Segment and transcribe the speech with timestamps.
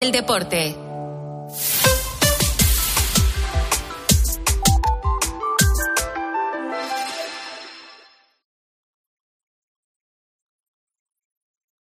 [0.00, 0.76] El deporte.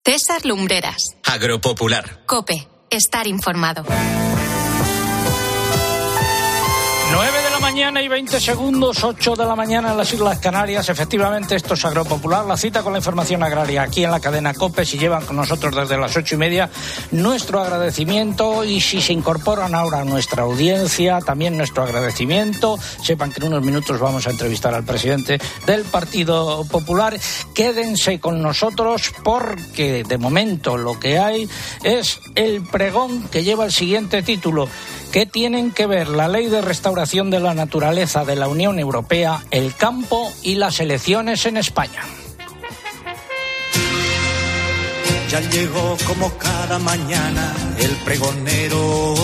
[0.05, 0.97] César Lumbreras.
[1.25, 2.27] Agropopular.
[2.27, 2.69] Cope.
[2.91, 3.83] Estar informado.
[7.73, 10.91] Mañana y 20 segundos, 8 de la mañana en las Islas Canarias.
[10.91, 14.85] Efectivamente, esto es Agropopular, la cita con la información agraria aquí en la cadena COPE.
[14.85, 16.69] Si llevan con nosotros desde las ocho y media,
[17.13, 22.79] nuestro agradecimiento y si se incorporan ahora a nuestra audiencia, también nuestro agradecimiento.
[23.03, 27.19] Sepan que en unos minutos vamos a entrevistar al presidente del Partido Popular.
[27.55, 31.49] Quédense con nosotros porque de momento lo que hay
[31.85, 34.69] es el pregón que lleva el siguiente título.
[35.11, 39.43] ¿Qué tienen que ver la ley de restauración de la naturaleza de la Unión Europea,
[39.51, 42.03] el campo y las elecciones en España?
[45.31, 49.15] Ya llegó como cada mañana el pregonero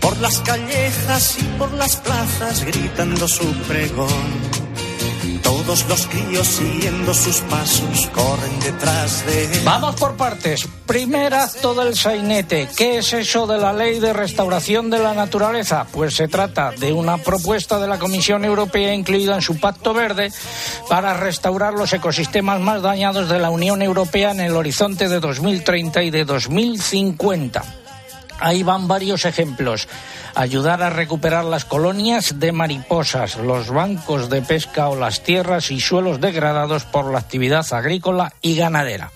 [0.00, 4.51] por las callejas y por las plazas gritando su pregón.
[5.42, 9.62] Todos los críos siguiendo sus pasos corren detrás de.
[9.64, 10.66] Vamos por partes.
[10.84, 12.68] Primer acto del sainete.
[12.76, 15.86] ¿Qué es eso de la ley de restauración de la naturaleza?
[15.92, 20.32] Pues se trata de una propuesta de la Comisión Europea incluida en su Pacto Verde
[20.88, 26.02] para restaurar los ecosistemas más dañados de la Unión Europea en el horizonte de 2030
[26.02, 27.81] y de 2050.
[28.42, 29.86] Ahí van varios ejemplos.
[30.34, 35.78] Ayudar a recuperar las colonias de mariposas, los bancos de pesca o las tierras y
[35.78, 39.12] suelos degradados por la actividad agrícola y ganadera.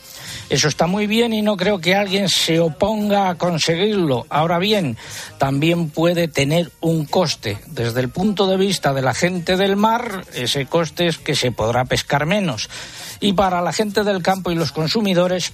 [0.48, 4.26] Eso está muy bien y no creo que alguien se oponga a conseguirlo.
[4.30, 4.96] Ahora bien,
[5.38, 7.58] también puede tener un coste.
[7.66, 11.50] Desde el punto de vista de la gente del mar, ese coste es que se
[11.50, 12.70] podrá pescar menos.
[13.18, 15.52] Y para la gente del campo y los consumidores,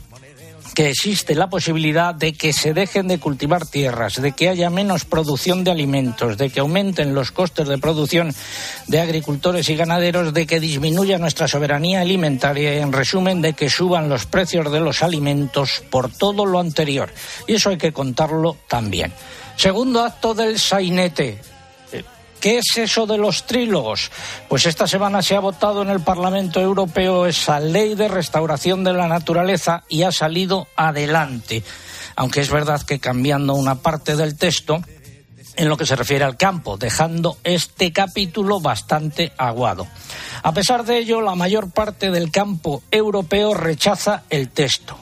[0.75, 5.05] que existe la posibilidad de que se dejen de cultivar tierras, de que haya menos
[5.05, 8.34] producción de alimentos, de que aumenten los costes de producción
[8.87, 13.69] de agricultores y ganaderos, de que disminuya nuestra soberanía alimentaria y, en resumen, de que
[13.69, 17.11] suban los precios de los alimentos por todo lo anterior.
[17.47, 19.13] Y eso hay que contarlo también.
[19.57, 21.52] Segundo acto del sainete.
[22.42, 24.11] ¿Qué es eso de los trílogos?
[24.48, 28.92] Pues esta semana se ha votado en el Parlamento Europeo esa ley de restauración de
[28.92, 31.63] la naturaleza y ha salido adelante.
[32.17, 34.83] Aunque es verdad que cambiando una parte del texto
[35.55, 39.86] en lo que se refiere al campo, dejando este capítulo bastante aguado.
[40.42, 44.98] A pesar de ello, la mayor parte del campo europeo rechaza el texto.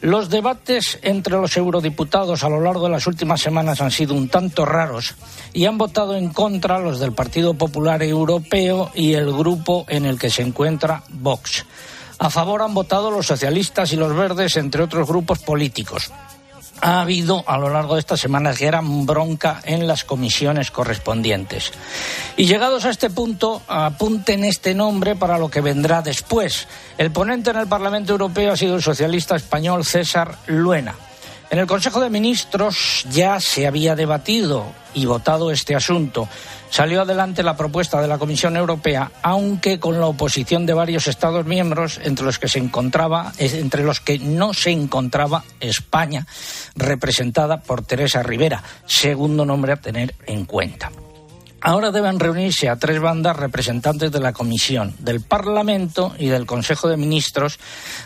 [0.00, 4.28] Los debates entre los eurodiputados a lo largo de las últimas semanas han sido un
[4.28, 5.14] tanto raros
[5.52, 10.18] y han votado en contra los del Partido Popular Europeo y el grupo en el
[10.18, 11.64] que se encuentra Vox.
[12.18, 16.12] A favor han votado los socialistas y los verdes, entre otros grupos políticos
[16.84, 21.72] ha habido a lo largo de estas semanas gran bronca en las comisiones correspondientes.
[22.36, 26.68] Y llegados a este punto, apunten este nombre para lo que vendrá después.
[26.98, 30.94] El ponente en el Parlamento Europeo ha sido el socialista español César Luena.
[31.48, 36.28] En el Consejo de Ministros ya se había debatido y votado este asunto.
[36.74, 41.46] Salió adelante la propuesta de la Comisión Europea, aunque con la oposición de varios Estados
[41.46, 46.26] miembros, entre los que se encontraba, entre los que no se encontraba España,
[46.74, 50.90] representada por Teresa Rivera, segundo nombre a tener en cuenta.
[51.66, 56.90] Ahora deben reunirse a tres bandas representantes de la Comisión, del Parlamento y del Consejo
[56.90, 57.58] de Ministros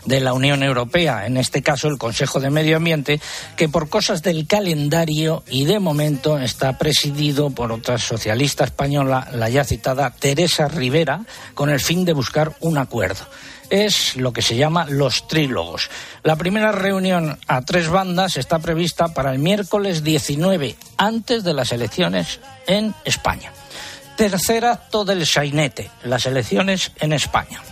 [0.05, 3.21] de la Unión Europea, en este caso el Consejo de Medio Ambiente,
[3.57, 9.49] que por cosas del calendario y de momento está presidido por otra socialista española, la
[9.49, 11.23] ya citada Teresa Rivera,
[11.55, 13.27] con el fin de buscar un acuerdo
[13.71, 15.91] es lo que se llama los trílogos.
[16.23, 21.73] La primera reunión a tres bandas está prevista para el miércoles 19, antes de las
[21.73, 23.53] elecciones en España.
[24.17, 27.63] Tercer acto del sainete, las elecciones en España.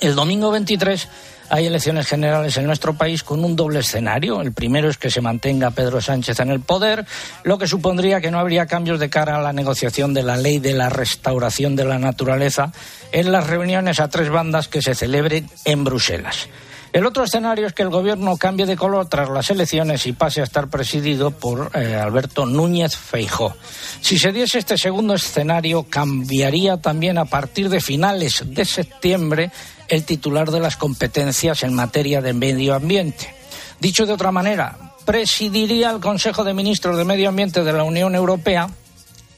[0.00, 1.08] El domingo 23
[1.50, 4.40] hay elecciones generales en nuestro país con un doble escenario.
[4.40, 7.04] El primero es que se mantenga Pedro Sánchez en el poder,
[7.42, 10.60] lo que supondría que no habría cambios de cara a la negociación de la ley
[10.60, 12.72] de la restauración de la naturaleza
[13.12, 16.48] en las reuniones a tres bandas que se celebren en Bruselas.
[16.92, 20.40] El otro escenario es que el gobierno cambie de color tras las elecciones y pase
[20.40, 23.54] a estar presidido por eh, Alberto Núñez Feijó.
[24.00, 29.52] Si se diese este segundo escenario, cambiaría también a partir de finales de septiembre
[29.90, 33.34] el titular de las competencias en materia de medio ambiente.
[33.80, 38.14] Dicho de otra manera, presidiría el Consejo de Ministros de Medio Ambiente de la Unión
[38.14, 38.70] Europea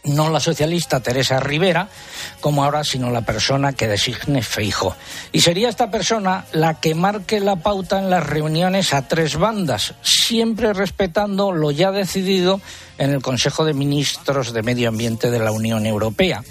[0.04, 1.88] no la socialista Teresa Rivera,
[2.40, 4.96] como ahora, sino la persona que designe Feijo.
[5.30, 9.94] Y sería esta persona la que marque la pauta en las reuniones a tres bandas,
[10.02, 12.60] siempre respetando lo ya decidido
[12.98, 16.42] en el Consejo de Ministros de Medio Ambiente de la Unión Europea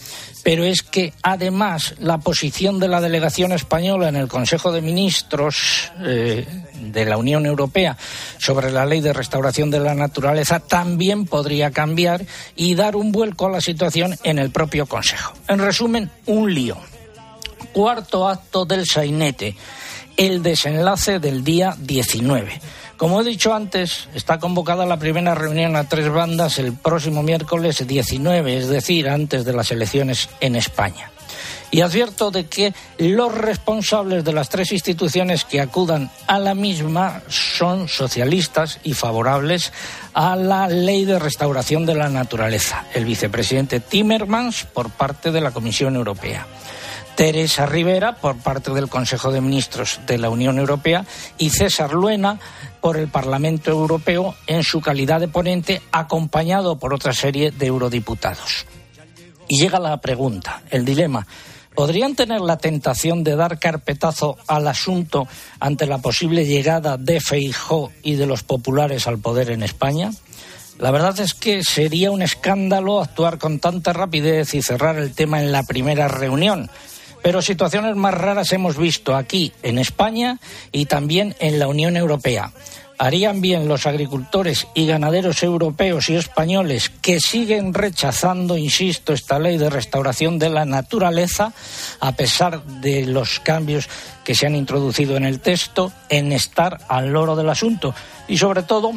[0.43, 5.91] pero es que además la posición de la delegación española en el Consejo de Ministros
[5.99, 6.45] eh,
[6.81, 7.97] de la Unión Europea
[8.37, 13.47] sobre la ley de restauración de la naturaleza también podría cambiar y dar un vuelco
[13.47, 15.33] a la situación en el propio Consejo.
[15.47, 16.77] En resumen, un lío.
[17.73, 19.55] Cuarto acto del sainete,
[20.25, 22.61] el desenlace del día 19
[23.01, 27.87] como he dicho antes, está convocada la primera reunión a tres bandas el próximo miércoles
[27.87, 31.09] 19, es decir, antes de las elecciones en España.
[31.71, 37.23] Y advierto de que los responsables de las tres instituciones que acudan a la misma
[37.27, 39.73] son socialistas y favorables
[40.13, 42.85] a la ley de restauración de la naturaleza.
[42.93, 46.45] El vicepresidente Timmermans por parte de la Comisión Europea.
[47.21, 51.05] Teresa Rivera por parte del Consejo de Ministros de la Unión Europea
[51.37, 52.39] y César Luena
[52.81, 58.65] por el Parlamento Europeo en su calidad de ponente, acompañado por otra serie de eurodiputados.
[59.47, 61.27] Y llega la pregunta, el dilema.
[61.75, 65.27] ¿Podrían tener la tentación de dar carpetazo al asunto
[65.59, 70.09] ante la posible llegada de Feijó y de los populares al poder en España?
[70.79, 75.39] La verdad es que sería un escándalo actuar con tanta rapidez y cerrar el tema
[75.39, 76.71] en la primera reunión.
[77.21, 80.39] Pero situaciones más raras hemos visto aquí, en España
[80.71, 82.51] y también en la Unión Europea.
[82.97, 89.57] Harían bien los agricultores y ganaderos europeos y españoles que siguen rechazando, insisto, esta ley
[89.57, 91.51] de restauración de la naturaleza,
[91.99, 93.89] a pesar de los cambios
[94.23, 97.95] que se han introducido en el texto, en estar al loro del asunto
[98.27, 98.93] y, sobre todo,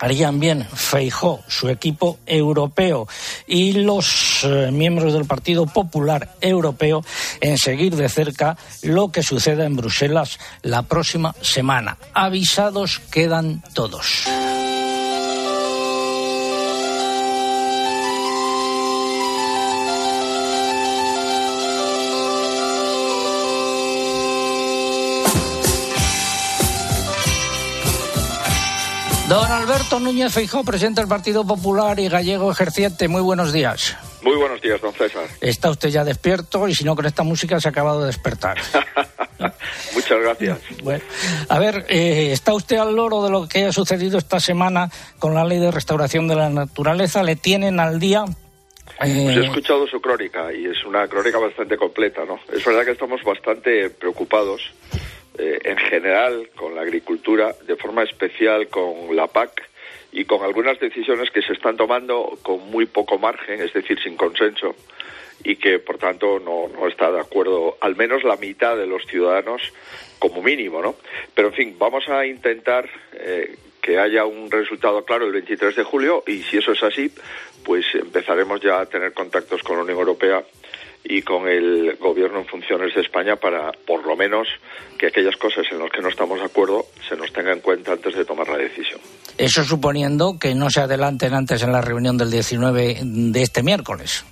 [0.00, 3.06] harían bien Feijó, su equipo europeo
[3.46, 7.04] y los eh, miembros del Partido Popular Europeo
[7.40, 11.98] en seguir de cerca lo que suceda en Bruselas la próxima semana.
[12.14, 14.26] Avisados quedan todos.
[29.30, 33.06] Don Alberto Núñez Feijó, presidente del Partido Popular y gallego ejerciente.
[33.06, 33.96] Muy buenos días.
[34.22, 35.28] Muy buenos días, don César.
[35.40, 38.58] Está usted ya despierto y si no con esta música se ha acabado de despertar.
[39.94, 40.58] Muchas gracias.
[40.82, 41.04] Bueno,
[41.48, 44.90] a ver, eh, ¿está usted al loro de lo que ha sucedido esta semana
[45.20, 47.22] con la ley de restauración de la naturaleza?
[47.22, 48.24] ¿Le tienen al día?
[48.98, 52.40] Pues he eh, escuchado su crónica y es una crónica bastante completa, ¿no?
[52.52, 54.60] Es verdad que estamos bastante preocupados
[55.40, 59.70] eh, en general con la agricultura, de forma especial con la PAC
[60.12, 64.18] y con algunas decisiones que se están tomando con muy poco margen, es decir, sin
[64.18, 64.74] consenso,
[65.42, 69.06] y que por tanto no, no está de acuerdo al menos la mitad de los
[69.06, 69.62] ciudadanos
[70.18, 70.96] como mínimo, ¿no?
[71.34, 75.84] Pero en fin, vamos a intentar eh, que haya un resultado claro el 23 de
[75.84, 77.10] julio y si eso es así,
[77.64, 80.44] pues empezaremos ya a tener contactos con la Unión Europea
[81.04, 84.46] y con el gobierno en funciones de España para, por lo menos,
[84.98, 87.92] que aquellas cosas en las que no estamos de acuerdo se nos tenga en cuenta
[87.92, 89.00] antes de tomar la decisión.
[89.38, 94.24] Eso suponiendo que no se adelanten antes en la reunión del 19 de este miércoles.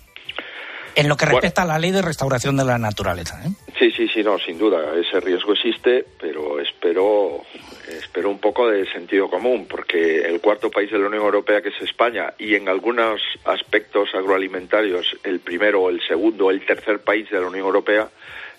[0.99, 3.41] En lo que respecta a la ley de restauración de la naturaleza.
[3.45, 3.51] ¿eh?
[3.79, 4.81] Sí, sí, sí, no, sin duda.
[4.99, 7.43] Ese riesgo existe, pero espero
[7.89, 11.69] espero un poco de sentido común, porque el cuarto país de la Unión Europea, que
[11.69, 17.41] es España, y en algunos aspectos agroalimentarios el primero, el segundo, el tercer país de
[17.41, 18.09] la Unión Europea,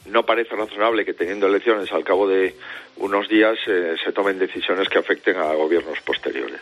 [0.05, 2.55] no parece razonable que teniendo elecciones al cabo de
[2.97, 6.61] unos días eh, se tomen decisiones que afecten a gobiernos posteriores.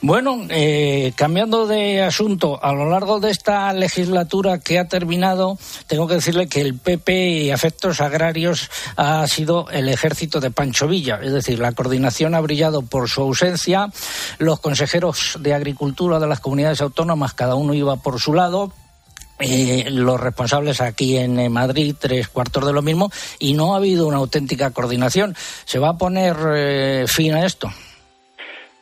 [0.00, 6.06] Bueno, eh, cambiando de asunto, a lo largo de esta legislatura que ha terminado, tengo
[6.06, 11.20] que decirle que el PP y afectos agrarios ha sido el ejército de Pancho Villa,
[11.22, 13.90] es decir, la coordinación ha brillado por su ausencia,
[14.38, 18.72] los consejeros de Agricultura de las comunidades autónomas, cada uno iba por su lado,
[19.38, 23.78] eh, los responsables aquí en eh, Madrid, tres cuartos de lo mismo, y no ha
[23.78, 25.34] habido una auténtica coordinación.
[25.64, 27.70] ¿Se va a poner fin a esto?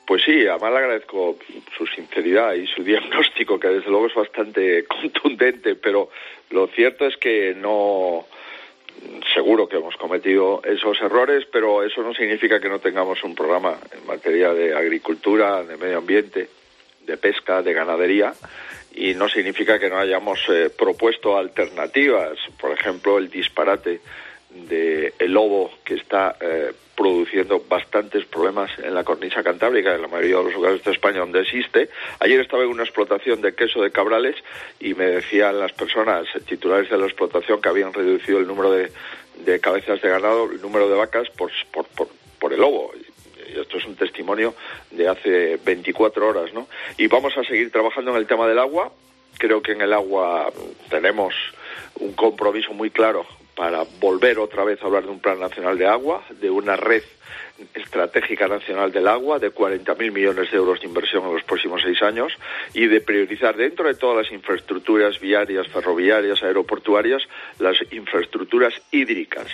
[0.08, 1.36] Pues sí, además le agradezco
[1.76, 6.08] su sinceridad y su diagnóstico, que desde luego es bastante contundente, pero
[6.48, 8.24] lo cierto es que no,
[9.34, 13.76] seguro que hemos cometido esos errores, pero eso no significa que no tengamos un programa
[13.92, 16.48] en materia de agricultura, de medio ambiente,
[17.04, 18.32] de pesca, de ganadería,
[18.94, 24.00] y no significa que no hayamos eh, propuesto alternativas, por ejemplo, el disparate
[24.50, 30.08] del el lobo que está eh, produciendo bastantes problemas en la cornisa cantábrica, en la
[30.08, 31.90] mayoría de los lugares de España donde existe.
[32.18, 34.36] Ayer estaba en una explotación de queso de cabrales
[34.80, 38.90] y me decían las personas titulares de la explotación que habían reducido el número de,
[39.60, 42.92] cabezas de ganado, el número de vacas por, por, por, por el lobo
[43.56, 44.54] esto es un testimonio
[44.90, 46.68] de hace 24 horas, ¿no?
[46.96, 48.92] Y vamos a seguir trabajando en el tema del agua.
[49.38, 50.52] Creo que en el agua
[50.90, 51.34] tenemos
[51.96, 53.26] un compromiso muy claro
[53.58, 57.02] para volver otra vez a hablar de un plan nacional de agua, de una red
[57.74, 62.00] estratégica nacional del agua de 40.000 millones de euros de inversión en los próximos seis
[62.02, 62.32] años
[62.74, 67.22] y de priorizar dentro de todas las infraestructuras viarias, ferroviarias, aeroportuarias,
[67.58, 69.46] las infraestructuras hídricas.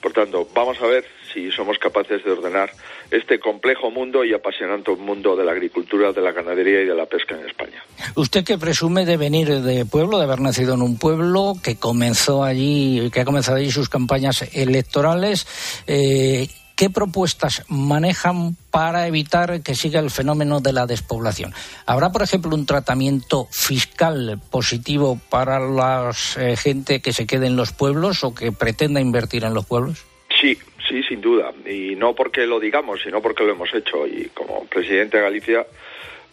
[0.00, 2.70] Por tanto, vamos a ver si somos capaces de ordenar
[3.10, 7.06] este complejo mundo y apasionante mundo de la agricultura, de la ganadería y de la
[7.06, 7.82] pesca en España.
[8.14, 12.44] Usted que presume de venir de pueblo, de haber nacido en un pueblo que comenzó
[12.44, 15.46] allí, que ha comenzado allí sus campañas electorales,
[15.86, 21.52] eh, ¿qué propuestas manejan para evitar que siga el fenómeno de la despoblación?
[21.86, 27.56] ¿Habrá, por ejemplo, un tratamiento fiscal positivo para la eh, gente que se quede en
[27.56, 30.04] los pueblos o que pretenda invertir en los pueblos?
[30.40, 31.52] Sí, sí, sin duda.
[31.66, 34.06] Y no porque lo digamos, sino porque lo hemos hecho.
[34.06, 35.66] Y como presidente de Galicia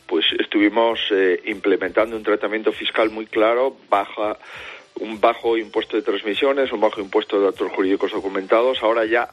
[0.10, 4.40] pues estuvimos eh, implementando un tratamiento fiscal muy claro, baja
[5.00, 8.84] un bajo impuesto de transmisiones, un bajo impuesto de datos jurídicos documentados.
[8.84, 9.30] Ahora ya,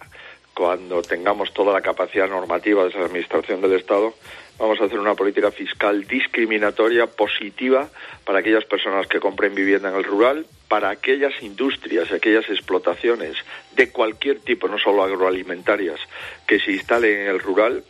[0.57, 4.15] cuando tengamos toda la capacidad normativa de esa administración del Estado,
[4.59, 7.91] vamos a hacer una política fiscal discriminatoria positiva
[8.25, 13.37] para aquellas personas que compren vivienda en el rural, para aquellas industrias, aquellas explotaciones
[13.75, 16.01] de cualquier tipo, no solo agroalimentarias,
[16.47, 17.85] que se instalen en el rural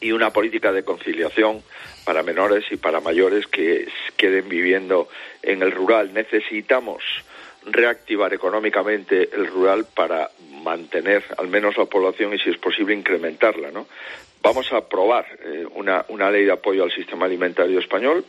[0.00, 1.62] y una política de conciliación
[2.06, 5.06] para menores y para mayores que queden viviendo
[5.42, 6.14] en el rural.
[6.14, 7.04] Necesitamos
[7.66, 10.30] reactivar económicamente el rural para
[10.62, 13.86] mantener al menos la población y si es posible incrementarla, ¿no?
[14.42, 18.24] Vamos a aprobar eh, una, una ley de apoyo al sistema alimentario español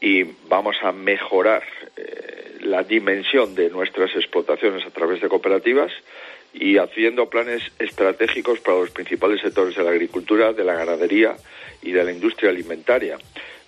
[0.00, 1.62] y vamos a mejorar
[1.96, 5.90] eh, la dimensión de nuestras explotaciones a través de cooperativas
[6.52, 11.34] y haciendo planes estratégicos para los principales sectores de la agricultura, de la ganadería
[11.82, 13.18] y de la industria alimentaria.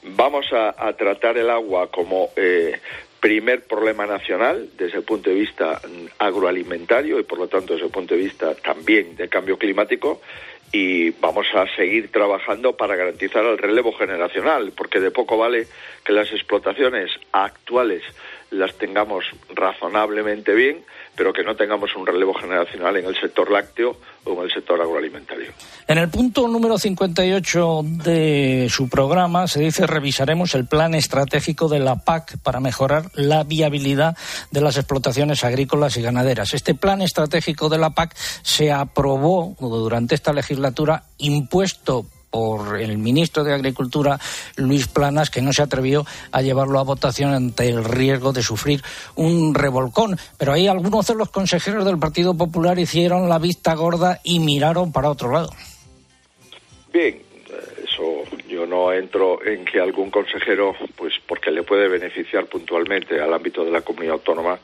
[0.03, 2.79] Vamos a, tratar el agua como eh,
[3.21, 5.81] primer problema nacional desde el punto de vista
[6.19, 10.21] agroalimentario y por lo tanto desde el punto de vista también del cambio climático
[10.73, 15.67] y vamos a seguir trabajando para garantizar el relevo generacional, porque de poco vale
[16.05, 18.03] que las explotaciones actuales
[18.51, 19.25] las tengamos
[19.55, 20.85] razonablemente bien,
[21.15, 24.81] pero que no tengamos un relevo generacional en el sector lácteo o en el sector
[24.81, 25.53] agroalimentario.
[25.87, 31.79] En el punto número 58 de su programa se dice revisaremos el plan estratégico de
[31.79, 34.17] la PAC para mejorar la viabilidad
[34.51, 36.55] de las explotaciones agrícolas y ganaderas.
[36.55, 40.60] Este plan estratégico de la PAC se aprobó durante esta legislatura
[41.19, 44.19] impuesto por el ministro de Agricultura,
[44.57, 48.83] Luis Planas, que no se atrevió a llevarlo a votación ante el riesgo de sufrir
[49.17, 50.17] un revolcón.
[50.39, 54.93] Pero ahí algunos de los consejeros del Partido Popular hicieron la vista gorda y miraron
[54.93, 55.51] para otro lado.
[56.93, 57.21] Bien,
[57.83, 63.33] eso yo no entro en que algún consejero, pues porque le puede beneficiar puntualmente al
[63.35, 64.59] ámbito de la comunidad autónoma,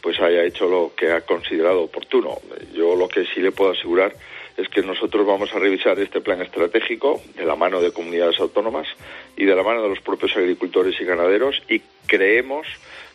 [0.00, 2.38] pues haya hecho lo que ha considerado oportuno.
[2.72, 4.14] Yo lo que sí le puedo asegurar
[4.58, 8.88] es que nosotros vamos a revisar este plan estratégico de la mano de comunidades autónomas
[9.36, 12.66] y de la mano de los propios agricultores y ganaderos y creemos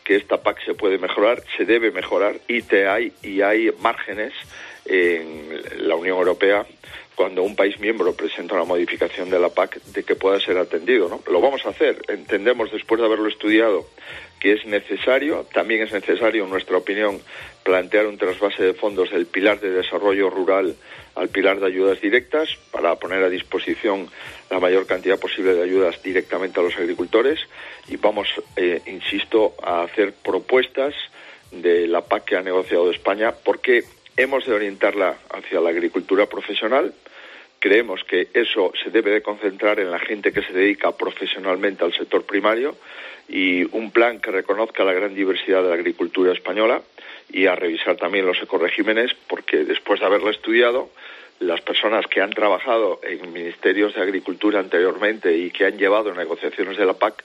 [0.05, 4.33] que esta PAC se puede mejorar, se debe mejorar y, te hay, y hay márgenes
[4.85, 6.65] en la Unión Europea
[7.15, 11.09] cuando un país miembro presenta una modificación de la PAC de que pueda ser atendido.
[11.09, 11.21] ¿no?
[11.31, 12.01] Lo vamos a hacer.
[12.07, 13.85] Entendemos, después de haberlo estudiado,
[14.43, 17.17] que es necesario, también es necesario, en nuestra opinión,
[17.63, 20.75] plantear un trasvase de fondos del pilar de desarrollo rural
[21.15, 24.09] al pilar de ayudas directas para poner a disposición
[24.49, 27.39] la mayor cantidad posible de ayudas directamente a los agricultores
[27.87, 30.93] y vamos, eh, insisto, a hacer propuestas
[31.51, 33.85] de la PAC que ha negociado España porque
[34.17, 36.93] hemos de orientarla hacia la agricultura profesional.
[37.63, 41.93] Creemos que eso se debe de concentrar en la gente que se dedica profesionalmente al
[41.93, 42.75] sector primario
[43.29, 46.81] y un plan que reconozca la gran diversidad de la agricultura española
[47.31, 50.89] y a revisar también los ecoregímenes porque después de haberlo estudiado
[51.39, 56.75] las personas que han trabajado en ministerios de agricultura anteriormente y que han llevado negociaciones
[56.75, 57.23] de la PAC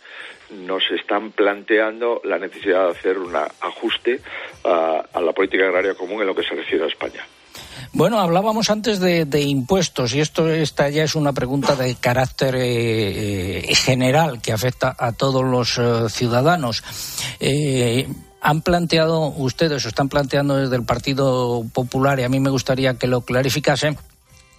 [0.51, 4.21] nos están planteando la necesidad de hacer un ajuste
[4.63, 7.27] a, la política agraria común en lo que se refiere a España.
[7.93, 13.71] Bueno, hablábamos antes de, impuestos y esto esta ya es una pregunta de carácter eh,
[13.71, 16.83] eh, general que afecta a todos los eh, ciudadanos.
[18.41, 22.95] han planteado ustedes o están planteando desde el Partido Popular y a mí me gustaría
[22.95, 23.99] que lo clarificasen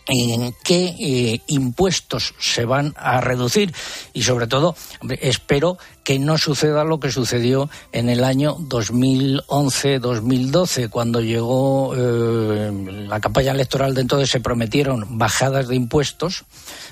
[0.10, 3.72] en qué eh, impuestos se van a reducir
[4.14, 4.76] y sobre todo
[5.22, 12.72] espero que no suceda lo que sucedió en el año 2011-2012 cuando llegó eh,
[13.08, 16.46] la campaña electoral de entonces se prometieron bajadas de impuestos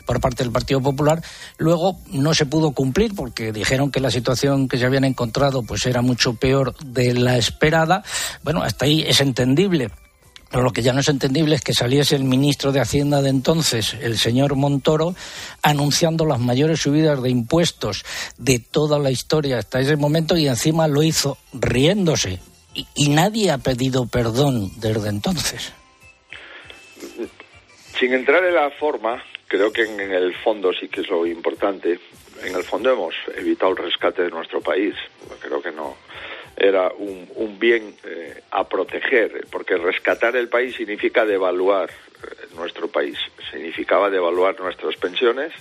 [0.05, 1.23] por parte del Partido Popular.
[1.57, 5.87] Luego no se pudo cumplir porque dijeron que la situación que se habían encontrado pues
[5.87, 8.03] era mucho peor de la esperada.
[8.43, 9.89] Bueno hasta ahí es entendible
[10.53, 13.95] lo que ya no es entendible es que saliese el ministro de Hacienda de entonces,
[14.01, 15.15] el señor Montoro,
[15.61, 18.05] anunciando las mayores subidas de impuestos
[18.37, 22.39] de toda la historia hasta ese momento y encima lo hizo riéndose.
[22.95, 25.73] Y, nadie ha pedido perdón desde entonces.
[27.99, 31.99] Sin entrar en la forma, creo que en el fondo sí que es lo importante.
[32.43, 34.93] En el fondo hemos evitado el rescate de nuestro país.
[35.41, 35.97] Creo que no,
[36.57, 42.87] era un, un bien eh, a proteger, porque rescatar el país significa devaluar eh, nuestro
[42.87, 43.17] país,
[43.51, 45.53] significaba devaluar nuestras pensiones,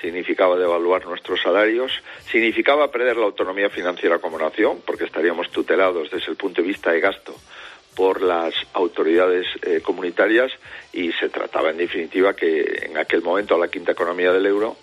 [0.00, 1.92] significaba devaluar nuestros salarios,
[2.30, 6.90] significaba perder la autonomía financiera como nación, porque estaríamos tutelados desde el punto de vista
[6.90, 7.34] de gasto
[7.94, 10.50] por las autoridades eh, comunitarias
[10.92, 14.76] y se trataba en definitiva que en aquel momento la quinta economía del euro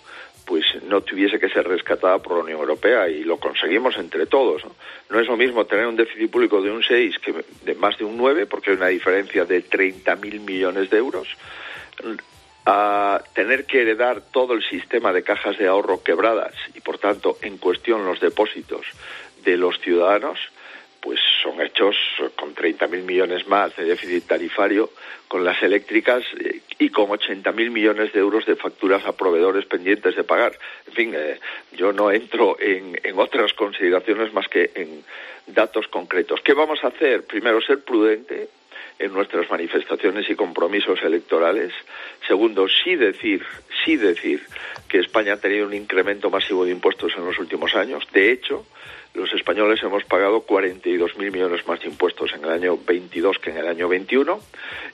[0.48, 4.62] pues no tuviese que ser rescatada por la Unión Europea y lo conseguimos entre todos.
[5.10, 7.34] No, es lo mismo tener un déficit público de un 6 que
[7.66, 11.28] de más de un 9, porque hay una diferencia de 30.000 millones de euros,
[12.64, 17.36] a tener que heredar todo el sistema de cajas de ahorro quebradas y, por tanto,
[17.42, 18.86] en cuestión los depósitos
[19.44, 20.38] de los ciudadanos,
[21.00, 21.96] pues son hechos
[22.36, 24.90] con 30.000 millones más de déficit tarifario
[25.28, 30.16] con las eléctricas eh, y con 80.000 millones de euros de facturas a proveedores pendientes
[30.16, 30.58] de pagar.
[30.86, 31.38] En fin, eh,
[31.72, 35.04] yo no entro en, en, otras consideraciones más que en
[35.46, 36.40] datos concretos.
[36.42, 37.24] ¿Qué vamos a hacer?
[37.24, 38.48] Primero, ser prudente
[38.98, 41.72] en nuestras manifestaciones y compromisos electorales.
[42.26, 43.44] Segundo, sí decir,
[43.84, 44.42] sí decir
[44.88, 48.06] que España ha tenido un incremento masivo de impuestos en los últimos años.
[48.12, 48.66] De hecho,
[49.14, 53.58] los españoles hemos pagado 42.000 millones más de impuestos en el año 22 que en
[53.58, 54.40] el año 21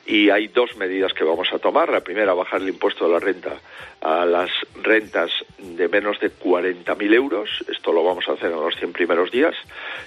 [0.06, 1.90] y hay dos medidas que vamos a tomar.
[1.90, 3.56] La primera, bajar el impuesto de la renta
[4.00, 4.50] a las
[4.82, 7.50] rentas de menos de 40.000 euros.
[7.68, 9.54] Esto lo vamos a hacer en los 100 primeros días.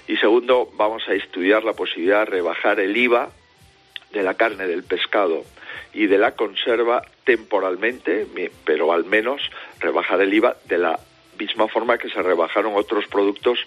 [0.07, 3.29] Y segundo, vamos a estudiar la posibilidad de rebajar el IVA
[4.13, 5.43] de la carne, del pescado
[5.93, 8.27] y de la conserva temporalmente,
[8.63, 9.41] pero al menos
[9.79, 10.99] rebajar el IVA de la
[11.37, 13.59] misma forma que se rebajaron otros productos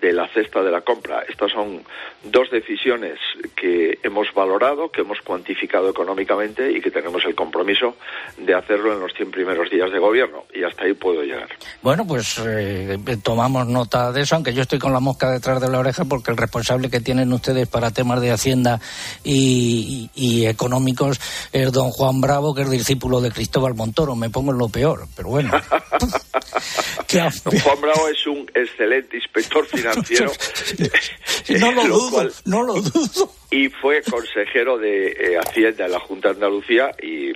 [0.00, 1.22] de la cesta de la compra.
[1.28, 1.82] Estas son
[2.24, 3.18] dos decisiones
[3.54, 7.96] que hemos valorado, que hemos cuantificado económicamente y que tenemos el compromiso
[8.36, 10.44] de hacerlo en los 100 primeros días de gobierno.
[10.54, 11.48] Y hasta ahí puedo llegar.
[11.82, 15.70] Bueno, pues eh, tomamos nota de eso, aunque yo estoy con la mosca detrás de
[15.70, 18.80] la oreja porque el responsable que tienen ustedes para temas de Hacienda
[19.24, 20.10] y,
[20.46, 21.20] económicos
[21.52, 24.14] es don Juan Bravo, que es discípulo de Cristóbal Montoro.
[24.14, 25.50] Me pongo en lo peor, pero bueno.
[27.08, 29.85] Juan Bravo es un excelente inspector financiero.
[31.60, 33.32] no lo dudo, no lo dudo.
[33.50, 37.30] Y fue consejero de eh, Hacienda en la Junta de Andalucía y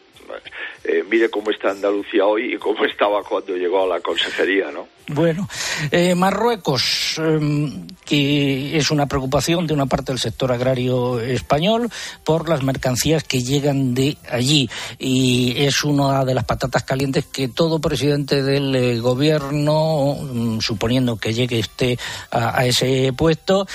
[0.84, 4.88] eh, mire cómo está Andalucía hoy y cómo estaba cuando llegó a la consejería, ¿no?
[5.12, 5.48] Bueno,
[5.90, 11.90] eh, Marruecos, em, que es una preocupación de una parte del sector agrario español
[12.22, 17.48] por las mercancías que llegan de allí y es una de las patatas calientes que
[17.48, 21.98] todo presidente del eh, gobierno, mm, suponiendo que llegue este
[22.30, 23.66] a, ese puesto,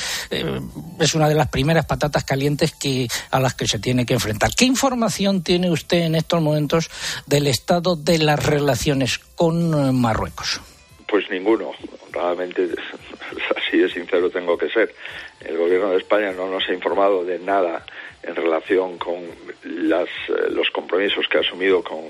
[0.99, 4.51] es una de las primeras patatas calientes que a las que se tiene que enfrentar.
[4.55, 6.89] ¿Qué información tiene usted en estos momentos
[7.25, 10.61] del estado de las relaciones con eh, Marruecos?
[11.07, 11.73] Pues ninguno.
[12.11, 12.69] Realmente,
[13.55, 14.93] así de sincero tengo que ser.
[15.41, 17.85] El gobierno de España no nos ha informado de nada
[18.23, 19.23] en relación con
[19.63, 22.03] las, eh, los compromisos que ha asumido con,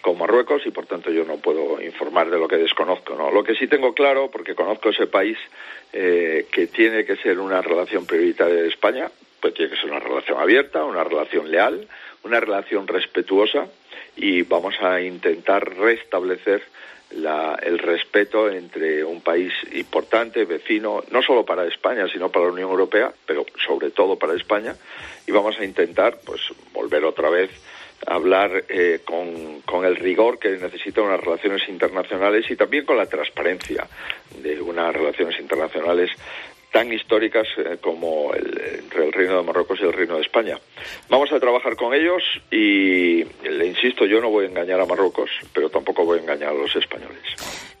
[0.00, 3.14] con Marruecos y por tanto yo no puedo informar de lo que desconozco.
[3.14, 3.30] ¿no?
[3.30, 5.38] Lo que sí tengo claro, porque conozco ese país
[5.92, 10.00] eh, que tiene que ser una relación prioritaria de España, pues tiene que ser una
[10.00, 11.88] relación abierta, una relación leal,
[12.22, 13.66] una relación respetuosa
[14.16, 16.62] y vamos a intentar restablecer
[17.10, 22.70] el respeto entre un país importante, vecino, no solo para España, sino para la Unión
[22.70, 24.74] Europea, pero sobre todo para España,
[25.26, 26.40] y vamos a intentar pues
[26.72, 27.50] volver otra vez
[28.06, 32.96] a hablar eh, con, con, el rigor que necesitan unas relaciones internacionales y también con
[32.96, 33.86] la transparencia
[34.42, 36.10] de unas relaciones internacionales
[36.72, 40.58] tan históricas eh, como el, entre el Reino de Marruecos y el Reino de España.
[41.08, 45.30] Vamos a trabajar con ellos y le insisto, yo no voy a engañar a Marruecos,
[45.52, 47.22] pero tampoco voy a engañar a los españoles.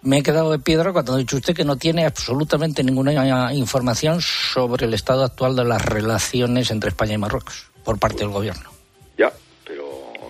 [0.02, 4.20] Me he quedado de piedra cuando ha dicho usted que no tiene absolutamente ninguna información
[4.20, 8.70] sobre el estado actual de las relaciones entre España y Marruecos por parte del gobierno.
[9.18, 9.30] Ya,
[9.66, 9.84] pero,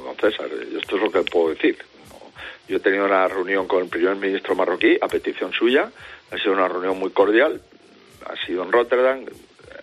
[0.05, 1.79] don César, esto es lo que puedo decir.
[2.69, 5.91] Yo he tenido una reunión con el primer ministro marroquí a petición suya.
[6.31, 7.61] Ha sido una reunión muy cordial.
[8.27, 9.25] Ha sido en Rotterdam,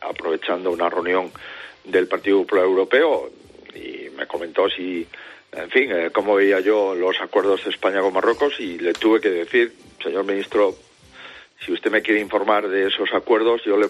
[0.01, 1.31] aprovechando una reunión
[1.83, 3.29] del Partido Popular Europeo
[3.73, 5.07] y me comentó si,
[5.51, 9.21] en fin, eh, cómo veía yo los acuerdos de España con Marruecos y le tuve
[9.21, 9.73] que decir,
[10.03, 10.75] señor ministro,
[11.63, 13.87] si usted me quiere informar de esos acuerdos, yo le,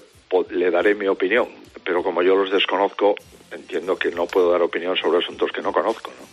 [0.51, 1.47] le daré mi opinión.
[1.83, 3.15] Pero como yo los desconozco,
[3.51, 6.11] entiendo que no puedo dar opinión sobre asuntos que no conozco.
[6.19, 6.27] ¿no?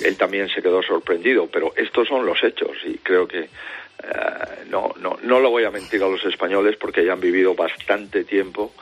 [0.00, 3.48] él también se quedó sorprendido, pero estos son los hechos y creo que
[4.04, 7.54] eh, no, no, no lo voy a mentir a los españoles porque ya han vivido
[7.54, 8.72] bastante tiempo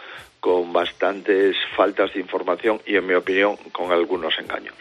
[0.40, 4.74] con bastantes faltas de información y, en mi opinión, con algunos engaños.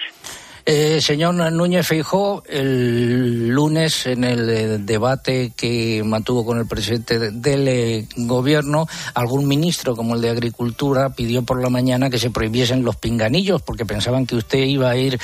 [0.65, 7.31] Eh, señor Núñez Feijó, el lunes en el eh, debate que mantuvo con el presidente
[7.31, 12.29] del eh, gobierno, algún ministro como el de Agricultura pidió por la mañana que se
[12.29, 15.19] prohibiesen los pinganillos porque pensaban que usted iba a ir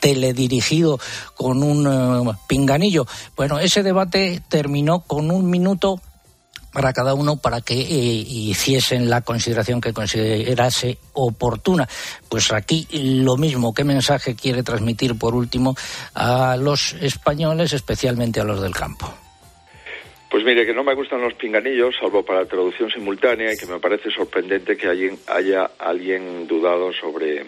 [0.00, 0.98] teledirigido
[1.34, 3.06] con un pinganillo.
[3.36, 6.00] Bueno, ese debate terminó con un minuto
[6.76, 11.88] para cada uno para que eh, hiciesen la consideración que considerase oportuna.
[12.28, 15.74] Pues aquí lo mismo, ¿qué mensaje quiere transmitir por último
[16.14, 19.06] a los españoles, especialmente a los del campo?
[20.30, 23.80] Pues mire, que no me gustan los pinganillos, salvo para traducción simultánea, y que me
[23.80, 27.42] parece sorprendente que haya alguien dudado sobre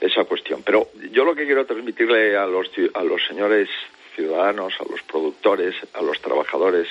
[0.00, 0.62] esa cuestión.
[0.64, 3.68] Pero yo lo que quiero transmitirle a los, a los señores
[4.14, 6.86] ciudadanos, a los productores, a los trabajadores,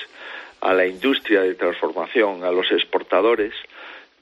[0.60, 3.54] a la industria de transformación, a los exportadores,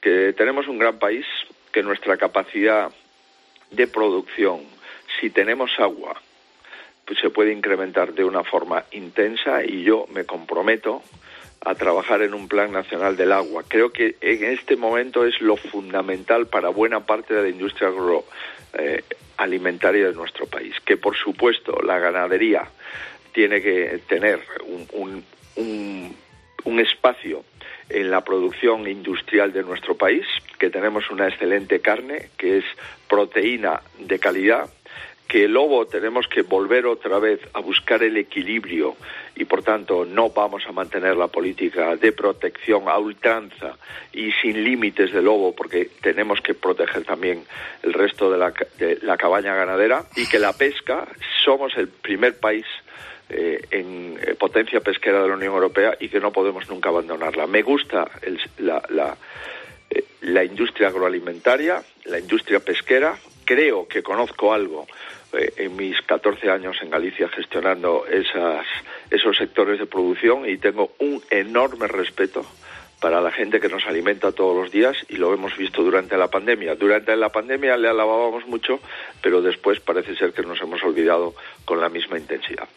[0.01, 1.25] que tenemos un gran país,
[1.73, 2.91] que nuestra capacidad
[3.71, 4.61] de producción,
[5.21, 6.21] si tenemos agua,
[7.05, 11.03] pues se puede incrementar de una forma intensa y yo me comprometo
[11.61, 13.65] a trabajar en un plan nacional del agua.
[13.67, 20.09] Creo que en este momento es lo fundamental para buena parte de la industria agroalimentaria
[20.09, 20.75] de nuestro país.
[20.85, 22.69] Que por supuesto la ganadería
[23.33, 25.25] tiene que tener un, un
[25.57, 26.15] un
[26.81, 27.45] espacio
[27.89, 30.27] en la producción industrial de nuestro país,
[30.59, 32.65] que tenemos una excelente carne, que es
[33.09, 34.69] proteína de calidad,
[35.29, 38.97] que lobo tenemos que volver otra vez a buscar el equilibrio
[39.35, 43.77] y por tanto no vamos a mantener la política de protección a ultranza
[44.13, 47.45] y sin límites de lobo porque tenemos que proteger también
[47.83, 51.09] el resto de la, de la cabaña ganadera y que la pesca
[51.45, 52.67] somos el primer país
[53.29, 57.49] eh, en eh, potencia pesquera de la Unión Europea y que no podemos nunca abandonarla.
[57.49, 58.09] Me gusta
[58.59, 59.17] la, la,
[59.91, 63.17] eh, la, industria agroalimentaria, la industria pesquera.
[63.45, 64.87] Creo que conozco algo
[65.33, 68.65] en mis 14 años en Galicia gestionando esas,
[69.11, 72.47] esos sectores de producción y tengo un enorme respeto
[73.01, 76.29] para la gente que nos alimenta todos los días y lo hemos visto durante la
[76.29, 76.75] pandemia.
[76.75, 78.81] Durante la pandemia le alabábamos mucho,
[79.23, 82.69] pero después parece ser que nos hemos olvidado con la misma intensidad.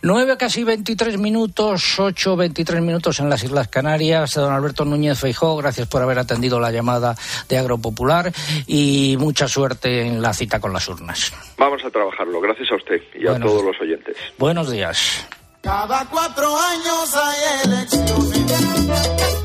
[0.00, 4.34] Nueve, casi 23 minutos, ocho, 23 minutos en las Islas Canarias.
[4.34, 7.16] Don Alberto Núñez Feijó, gracias por haber atendido la llamada
[7.48, 8.32] de Agropopular
[8.66, 11.32] y mucha suerte en la cita con las urnas.
[11.58, 12.40] Vamos a trabajarlo.
[12.40, 14.16] Gracias a usted y a todos los oyentes.
[14.38, 15.26] Buenos días.
[15.62, 19.37] Cada cuatro años hay elecciones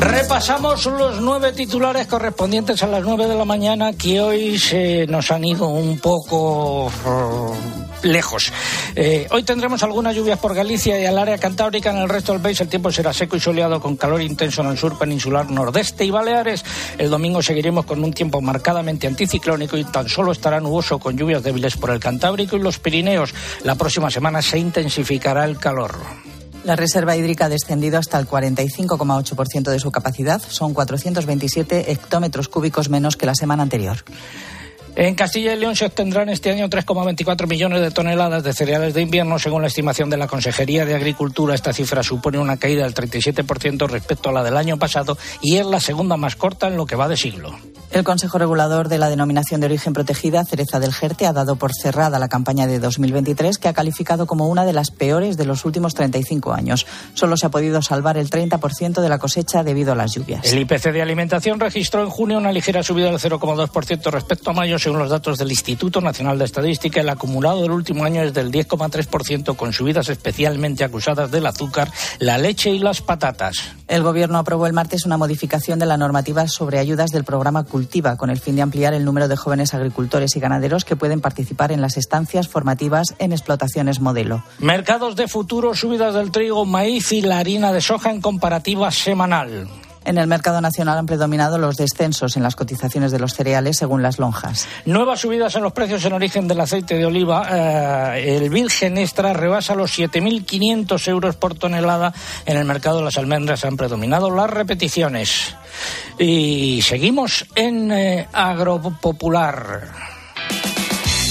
[0.00, 5.30] Repasamos los nueve titulares correspondientes a las nueve de la mañana que hoy se nos
[5.30, 6.90] han ido un poco
[8.02, 8.50] lejos.
[8.96, 11.90] Eh, hoy tendremos algunas lluvias por Galicia y al área cantábrica.
[11.90, 14.68] En el resto del país el tiempo será seco y soleado con calor intenso en
[14.68, 16.64] el sur peninsular, nordeste y Baleares.
[16.96, 21.42] El domingo seguiremos con un tiempo marcadamente anticiclónico y tan solo estará nuboso con lluvias
[21.42, 23.34] débiles por el Cantábrico y los Pirineos.
[23.64, 25.94] La próxima semana se intensificará el calor.
[26.70, 30.40] La reserva hídrica ha descendido hasta el 45,8% de su capacidad.
[30.40, 33.96] Son 427 hectómetros cúbicos menos que la semana anterior.
[34.94, 39.02] En Castilla y León se obtendrán este año 3,24 millones de toneladas de cereales de
[39.02, 41.56] invierno, según la estimación de la Consejería de Agricultura.
[41.56, 45.66] Esta cifra supone una caída del 37% respecto a la del año pasado y es
[45.66, 47.52] la segunda más corta en lo que va de siglo.
[47.92, 51.72] El Consejo Regulador de la Denominación de Origen Protegida, Cereza del Jerte, ha dado por
[51.74, 55.64] cerrada la campaña de 2023, que ha calificado como una de las peores de los
[55.64, 56.86] últimos 35 años.
[57.14, 60.52] Solo se ha podido salvar el 30% de la cosecha debido a las lluvias.
[60.52, 64.78] El IPC de alimentación registró en junio una ligera subida del 0,2% respecto a mayo,
[64.78, 67.00] según los datos del Instituto Nacional de Estadística.
[67.00, 72.38] El acumulado del último año es del 10,3%, con subidas especialmente acusadas del azúcar, la
[72.38, 73.74] leche y las patatas.
[73.90, 78.16] El Gobierno aprobó el martes una modificación de la normativa sobre ayudas del programa Cultiva,
[78.16, 81.72] con el fin de ampliar el número de jóvenes agricultores y ganaderos que pueden participar
[81.72, 84.44] en las estancias formativas en explotaciones modelo.
[84.60, 89.66] Mercados de futuro, subidas del trigo, maíz y la harina de soja en comparativa semanal.
[90.04, 94.02] En el mercado nacional han predominado los descensos en las cotizaciones de los cereales según
[94.02, 94.66] las lonjas.
[94.86, 97.46] Nuevas subidas en los precios en origen del aceite de oliva.
[98.16, 102.14] Eh, el virgen extra rebasa los 7.500 euros por tonelada.
[102.46, 105.54] En el mercado de las almendras han predominado las repeticiones.
[106.18, 110.19] Y seguimos en eh, Agropopular.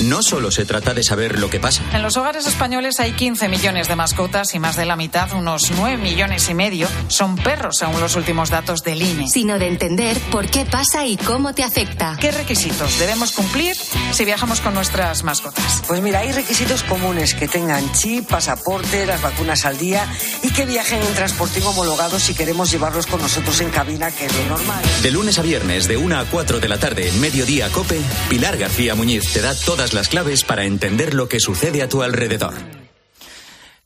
[0.03, 1.83] No solo se trata de saber lo que pasa.
[1.93, 5.71] En los hogares españoles hay 15 millones de mascotas y más de la mitad, unos
[5.71, 9.27] 9 millones y medio, son perros, según los últimos datos del INE.
[9.27, 12.17] Sino de entender por qué pasa y cómo te afecta.
[12.19, 13.75] ¿Qué requisitos debemos cumplir
[14.11, 15.83] si viajamos con nuestras mascotas?
[15.87, 20.07] Pues mira, hay requisitos comunes que tengan chip, pasaporte, las vacunas al día
[20.43, 24.37] y que viajen en transporte homologado si queremos llevarlos con nosotros en cabina, que es
[24.37, 24.81] lo normal.
[25.01, 28.95] De lunes a viernes, de 1 a 4 de la tarde, mediodía Cope, Pilar García
[28.95, 32.53] Muñiz te da todas las claves para entender lo que sucede a tu alrededor.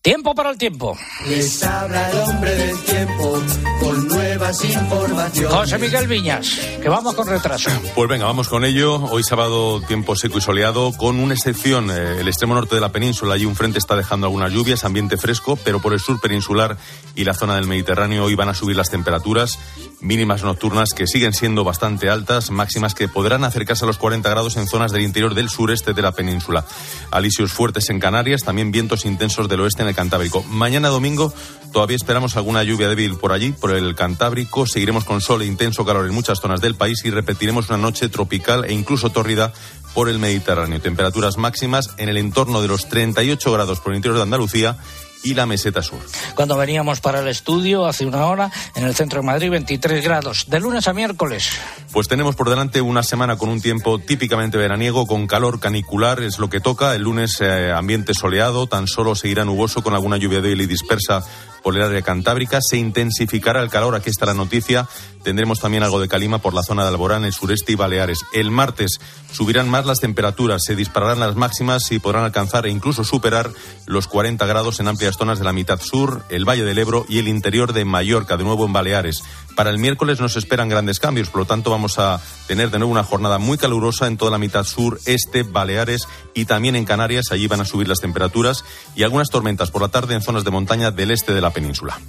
[0.01, 0.97] Tiempo para el tiempo.
[1.29, 3.41] Les habla el hombre del tiempo
[3.79, 5.53] con nuevas informaciones.
[5.53, 7.69] José Miguel Viñas, que vamos con retraso.
[7.93, 8.95] Pues venga, vamos con ello.
[8.95, 12.91] Hoy sábado tiempo seco y soleado, con una excepción, eh, el extremo norte de la
[12.91, 13.35] península.
[13.35, 16.77] Allí un frente está dejando algunas lluvias, ambiente fresco, pero por el sur peninsular
[17.15, 19.59] y la zona del Mediterráneo hoy van a subir las temperaturas
[20.01, 24.57] mínimas nocturnas que siguen siendo bastante altas, máximas que podrán acercarse a los 40 grados
[24.57, 26.65] en zonas del interior del sureste de la península.
[27.11, 30.43] Alisios fuertes en Canarias, también vientos intensos del oeste en el Cantábrico.
[30.43, 31.33] Mañana domingo
[31.73, 34.65] todavía esperamos alguna lluvia débil por allí, por el Cantábrico.
[34.65, 38.07] Seguiremos con sol e intenso calor en muchas zonas del país y repetiremos una noche
[38.07, 39.51] tropical e incluso tórrida
[39.93, 40.79] por el Mediterráneo.
[40.79, 44.77] Temperaturas máximas en el entorno de los 38 grados por el interior de Andalucía
[45.23, 45.99] y la meseta sur.
[46.35, 50.45] Cuando veníamos para el estudio hace una hora, en el centro de Madrid, 23 grados,
[50.47, 51.49] de lunes a miércoles.
[51.91, 56.39] Pues tenemos por delante una semana con un tiempo típicamente veraniego, con calor canicular, es
[56.39, 56.93] lo que toca.
[56.93, 61.23] El lunes eh, ambiente soleado, tan solo seguirá nuboso con alguna lluvia débil y dispersa
[61.63, 62.59] por el área cantábrica.
[62.61, 64.87] Se intensificará el calor, aquí está la noticia.
[65.23, 68.19] Tendremos también algo de calima por la zona de Alborán, el sureste y Baleares.
[68.33, 68.99] El martes
[69.31, 73.49] subirán más las temperaturas, se dispararán las máximas y podrán alcanzar e incluso superar
[73.85, 77.19] los 40 grados en amplias zonas de la mitad sur, el Valle del Ebro y
[77.19, 79.23] el interior de Mallorca, de nuevo en Baleares.
[79.55, 82.91] Para el miércoles nos esperan grandes cambios, por lo tanto vamos a tener de nuevo
[82.91, 87.31] una jornada muy calurosa en toda la mitad sur, este, Baleares y también en Canarias.
[87.31, 90.51] Allí van a subir las temperaturas y algunas tormentas por la tarde en zonas de
[90.51, 91.99] montaña del este de la península.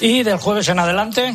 [0.00, 1.34] ¿Y del jueves en adelante?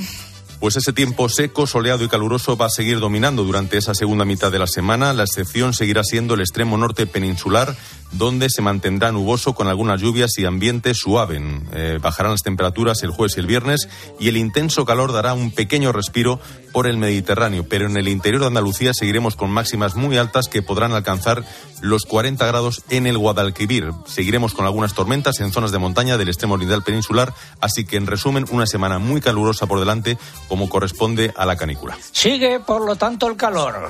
[0.60, 4.52] Pues ese tiempo seco, soleado y caluroso va a seguir dominando durante esa segunda mitad
[4.52, 5.14] de la semana.
[5.14, 7.78] La excepción seguirá siendo el extremo norte peninsular,
[8.12, 11.40] donde se mantendrá nuboso con algunas lluvias y ambiente suave.
[11.74, 13.88] Eh, bajarán las temperaturas el jueves y el viernes
[14.20, 16.40] y el intenso calor dará un pequeño respiro
[16.72, 17.68] por el Mediterráneo.
[17.70, 21.46] Pero en el interior de Andalucía seguiremos con máximas muy altas que podrán alcanzar
[21.82, 23.92] los 40 grados en el Guadalquivir.
[24.08, 27.34] Seguiremos con algunas tormentas en zonas de montaña del extremo oriental peninsular.
[27.62, 30.18] Así que, en resumen, una semana muy calurosa por delante
[30.48, 31.98] como corresponde a la canícula.
[32.12, 33.90] Sigue, por lo tanto, el calor.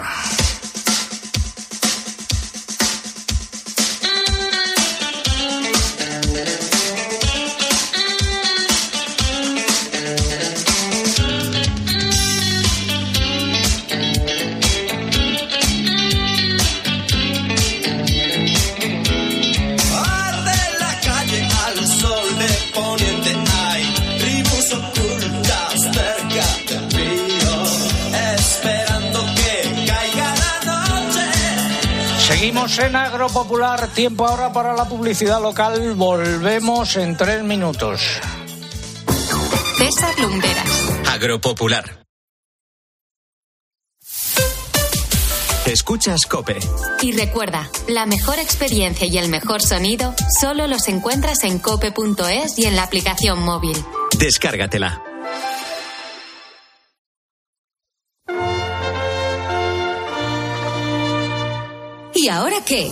[32.67, 35.93] Seguimos en Agropopular, tiempo ahora para la publicidad local.
[35.95, 38.01] Volvemos en tres minutos.
[39.77, 40.91] César Lumberas.
[41.09, 42.03] Agropopular.
[45.65, 46.57] Escuchas Cope.
[47.01, 52.65] Y recuerda, la mejor experiencia y el mejor sonido solo los encuentras en cope.es y
[52.65, 53.77] en la aplicación móvil.
[54.17, 55.01] Descárgatela.
[62.27, 62.91] ¿Y ahora qué?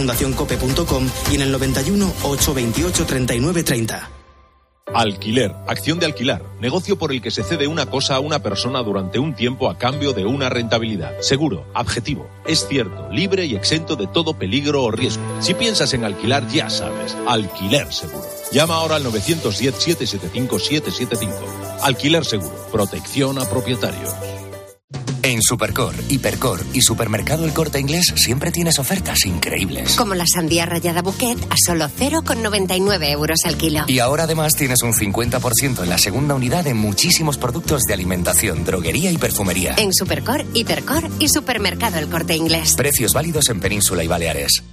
[0.01, 4.09] fundacioncope.com y en el 91 828 39 30.
[4.93, 8.81] Alquiler, acción de alquilar, negocio por el que se cede una cosa a una persona
[8.81, 11.13] durante un tiempo a cambio de una rentabilidad.
[11.21, 15.23] Seguro, objetivo, es cierto, libre y exento de todo peligro o riesgo.
[15.39, 18.25] Si piensas en alquilar, ya sabes, alquiler seguro.
[18.51, 21.31] Llama ahora al 910-775-775.
[21.83, 24.13] Alquiler seguro, protección a propietarios.
[25.23, 29.95] En Supercor, Hipercor y Supermercado El Corte Inglés siempre tienes ofertas increíbles.
[29.95, 33.83] Como la sandía rayada Bouquet a solo 0,99 euros al kilo.
[33.87, 38.65] Y ahora además tienes un 50% en la segunda unidad de muchísimos productos de alimentación,
[38.65, 39.75] droguería y perfumería.
[39.77, 42.73] En Supercor, Hipercor y Supermercado El Corte Inglés.
[42.75, 44.63] Precios válidos en Península y Baleares.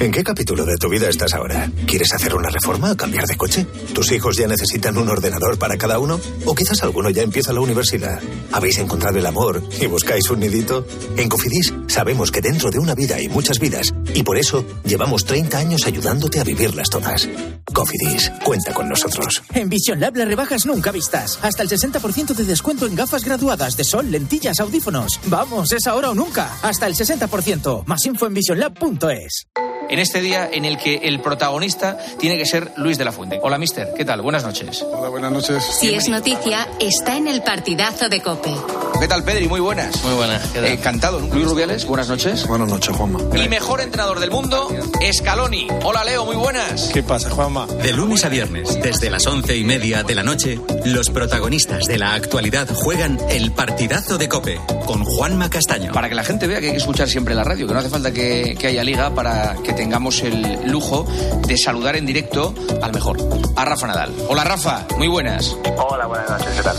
[0.00, 1.70] ¿En qué capítulo de tu vida estás ahora?
[1.86, 3.66] ¿Quieres hacer una reforma o cambiar de coche?
[3.94, 6.18] ¿Tus hijos ya necesitan un ordenador para cada uno?
[6.46, 8.18] ¿O quizás alguno ya empieza la universidad?
[8.50, 10.86] ¿Habéis encontrado el amor y buscáis un nidito?
[11.18, 15.26] En Cofidis sabemos que dentro de una vida hay muchas vidas y por eso llevamos
[15.26, 17.28] 30 años ayudándote a vivirlas todas.
[17.70, 19.42] Cofidis, cuenta con nosotros.
[19.52, 21.38] En Vision Lab las rebajas nunca vistas.
[21.42, 25.20] Hasta el 60% de descuento en gafas graduadas de sol, lentillas, audífonos.
[25.26, 26.56] Vamos, es ahora o nunca.
[26.62, 27.84] Hasta el 60%.
[27.84, 29.46] Más info en visionlab.es
[29.90, 33.40] en este día en el que el protagonista tiene que ser Luis de la Fuente.
[33.42, 33.92] Hola, mister.
[33.96, 34.22] ¿Qué tal?
[34.22, 34.82] Buenas noches.
[34.82, 35.62] Hola, buenas noches.
[35.64, 38.54] Si es noticia, está en el partidazo de COPE.
[39.00, 39.48] ¿Qué tal, Pedri?
[39.48, 40.02] Muy buenas.
[40.04, 40.54] Muy buenas.
[40.54, 41.20] Encantado.
[41.20, 42.46] Luis Rubiales, buenas noches.
[42.46, 43.18] Buenas noches, Juanma.
[43.32, 44.68] Mi mejor entrenador del mundo,
[45.12, 45.66] Scaloni.
[45.82, 46.24] Hola, Leo.
[46.24, 46.90] Muy buenas.
[46.92, 47.66] ¿Qué pasa, Juanma?
[47.66, 51.98] De lunes a viernes, desde las once y media de la noche, los protagonistas de
[51.98, 55.92] la actualidad juegan el partidazo de COPE con Juanma Castaño.
[55.92, 57.88] Para que la gente vea que hay que escuchar siempre la radio, que no hace
[57.88, 61.06] falta que, que haya liga para que tengamos el lujo
[61.48, 63.16] de saludar en directo al mejor,
[63.56, 64.12] a Rafa Nadal.
[64.28, 65.56] Hola Rafa, muy buenas.
[65.78, 66.76] Hola, buenas noches, ¿qué tal?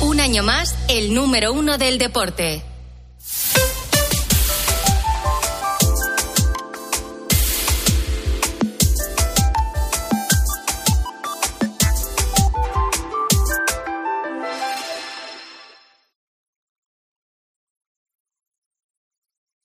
[0.00, 2.62] Un año más, el número uno del deporte.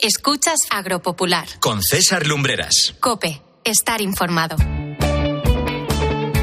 [0.03, 1.47] Escuchas Agropopular.
[1.61, 2.93] Con César Lumbreras.
[2.99, 4.57] Cope, estar informado.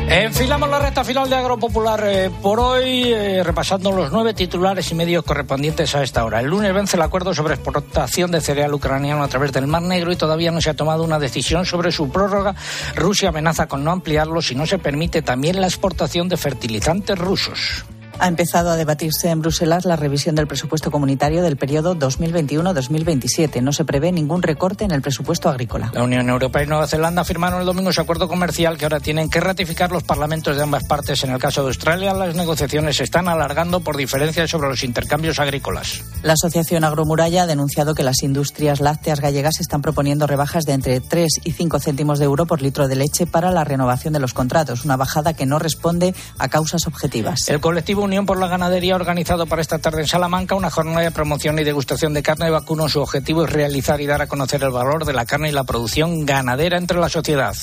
[0.09, 4.95] Enfilamos la recta final de Agropopular eh, por hoy, eh, repasando los nueve titulares y
[4.95, 6.41] medios correspondientes a esta hora.
[6.41, 10.11] El lunes vence el acuerdo sobre exportación de cereal ucraniano a través del Mar Negro
[10.11, 12.55] y todavía no se ha tomado una decisión sobre su prórroga.
[12.97, 17.85] Rusia amenaza con no ampliarlo si no se permite también la exportación de fertilizantes rusos
[18.21, 23.63] ha empezado a debatirse en Bruselas la revisión del presupuesto comunitario del periodo 2021-2027.
[23.63, 25.91] No se prevé ningún recorte en el presupuesto agrícola.
[25.95, 29.31] La Unión Europea y Nueva Zelanda firmaron el domingo su acuerdo comercial que ahora tienen
[29.31, 31.25] que ratificar los parlamentos de ambas partes.
[31.25, 35.39] En el caso de Australia, las negociaciones se están alargando por diferencias sobre los intercambios
[35.39, 36.03] agrícolas.
[36.23, 41.01] La Asociación Agromuralla ha denunciado que las industrias lácteas gallegas están proponiendo rebajas de entre
[41.01, 44.35] 3 y 5 céntimos de euro por litro de leche para la renovación de los
[44.35, 47.49] contratos, una bajada que no responde a causas objetivas.
[47.49, 51.03] El colectivo Unión por la Ganadería ha organizado para esta tarde en Salamanca una jornada
[51.03, 52.89] de promoción y degustación de carne de vacuno.
[52.89, 55.63] Su objetivo es realizar y dar a conocer el valor de la carne y la
[55.63, 57.55] producción ganadera entre la sociedad.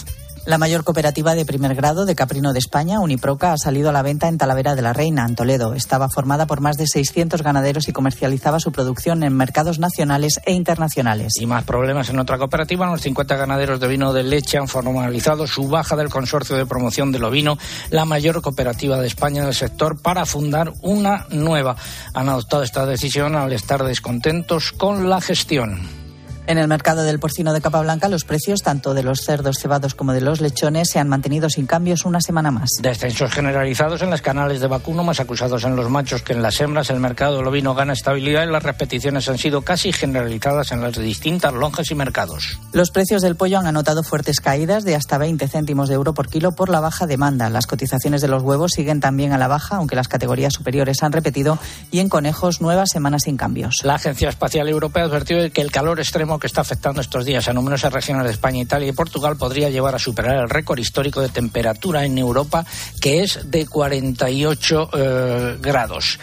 [0.47, 4.01] La mayor cooperativa de primer grado de Caprino de España, Uniproca, ha salido a la
[4.01, 5.73] venta en Talavera de la Reina, en Toledo.
[5.73, 10.53] Estaba formada por más de 600 ganaderos y comercializaba su producción en mercados nacionales e
[10.53, 11.33] internacionales.
[11.37, 12.89] Y más problemas en otra cooperativa.
[12.89, 17.11] Los 50 ganaderos de vino de leche han formalizado su baja del consorcio de promoción
[17.11, 17.57] del ovino,
[17.89, 21.75] la mayor cooperativa de España del sector, para fundar una nueva.
[22.13, 26.06] Han adoptado esta decisión al estar descontentos con la gestión.
[26.47, 29.95] En el mercado del porcino de capa blanca, los precios tanto de los cerdos cebados
[29.95, 32.69] como de los lechones se han mantenido sin cambios una semana más.
[32.81, 36.61] Descensos generalizados en las canales de vacuno, más acusados en los machos que en las
[36.61, 36.89] hembras.
[36.89, 40.97] El mercado del ovino gana estabilidad y las repeticiones han sido casi generalizadas en las
[40.97, 42.57] distintas lonjas y mercados.
[42.71, 46.29] Los precios del pollo han anotado fuertes caídas de hasta 20 céntimos de euro por
[46.29, 47.49] kilo por la baja demanda.
[47.49, 51.11] Las cotizaciones de los huevos siguen también a la baja, aunque las categorías superiores han
[51.11, 51.59] repetido
[51.91, 53.81] y en conejos nuevas semanas sin cambios.
[53.83, 57.47] La Agencia Espacial Europea advirtió de que el calor extremo que está afectando estos días
[57.47, 61.21] a numerosas regiones de España, Italia y Portugal podría llevar a superar el récord histórico
[61.21, 62.65] de temperatura en Europa,
[63.01, 66.19] que es de 48 eh, grados.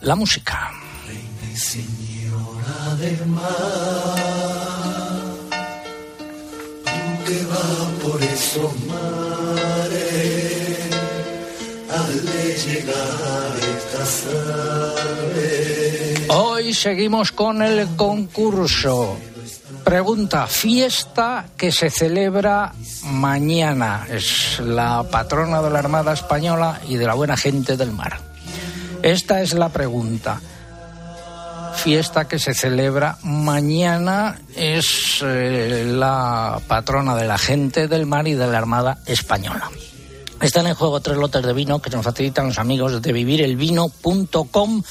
[0.00, 0.70] La música.
[16.56, 19.18] Hoy seguimos con el concurso.
[19.84, 22.72] Pregunta, fiesta que se celebra
[23.04, 24.06] mañana.
[24.08, 28.20] Es la patrona de la Armada Española y de la buena gente del mar.
[29.02, 30.40] Esta es la pregunta.
[31.74, 38.32] Fiesta que se celebra mañana es eh, la patrona de la gente del mar y
[38.32, 39.70] de la Armada Española.
[40.40, 44.82] Están en juego tres lotes de vino que nos facilitan los amigos de vivirelvino.com.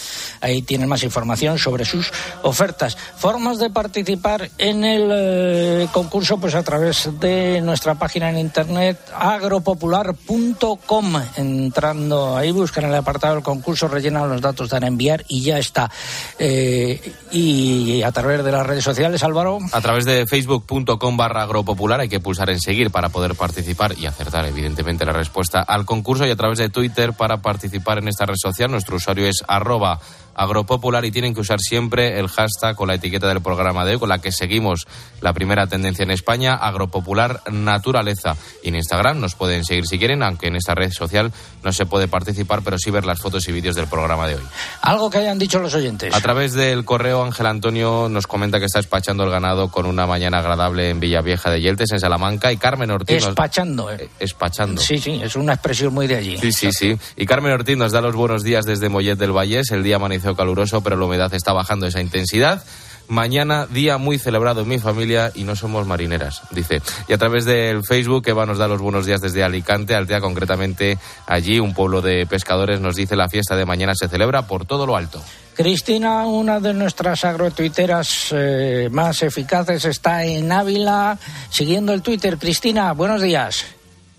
[0.41, 2.97] Ahí tienen más información sobre sus ofertas.
[3.17, 8.99] Formas de participar en el eh, concurso, pues a través de nuestra página en internet
[9.15, 11.13] agropopular.com.
[11.35, 15.59] Entrando ahí, buscan el apartado del concurso, rellenan los datos, dan a enviar y ya
[15.59, 15.91] está.
[16.39, 19.59] Eh, y a través de las redes sociales, Álvaro.
[19.71, 24.07] A través de facebook.com barra agropopular hay que pulsar en seguir para poder participar y
[24.07, 25.34] acertar, evidentemente, la respuesta
[25.67, 28.71] al concurso y a través de Twitter para participar en esta red social.
[28.71, 29.99] Nuestro usuario es arroba
[30.35, 33.99] agropopular y tienen que usar siempre el hashtag con la etiqueta del programa de hoy
[33.99, 34.85] con la que seguimos
[35.21, 38.35] la primera tendencia en España, agropopular naturaleza.
[38.61, 41.31] Y en Instagram nos pueden seguir si quieren, aunque en esta red social
[41.65, 44.43] no se puede participar, pero sí ver las fotos y vídeos del programa de hoy.
[44.81, 46.13] Algo que hayan dicho los oyentes.
[46.13, 50.05] A través del correo Ángel Antonio nos comenta que está despachando el ganado con una
[50.05, 53.25] mañana agradable en Villavieja de Yeltes, en Salamanca, y Carmen Ortiz.
[53.25, 54.09] Despachando, eh.
[54.19, 54.79] Espachando.
[54.79, 56.37] Sí, sí, es una expresión muy de allí.
[56.37, 56.97] Sí, sí, sí.
[57.17, 59.71] Y Carmen Ortiz nos da los buenos días desde Mollet del Vallés.
[59.71, 62.63] El día amaneció caluroso, pero la humedad está bajando esa intensidad.
[63.07, 66.81] Mañana, día muy celebrado en mi familia y no somos marineras, dice.
[67.07, 70.97] Y a través del Facebook, Eva nos da los buenos días desde Alicante, Altea concretamente
[71.27, 74.85] allí, un pueblo de pescadores, nos dice la fiesta de mañana se celebra por todo
[74.85, 75.21] lo alto.
[75.55, 81.17] Cristina, una de nuestras agrotuiteras eh, más eficaces, está en Ávila
[81.49, 82.37] siguiendo el Twitter.
[82.37, 83.65] Cristina, buenos días.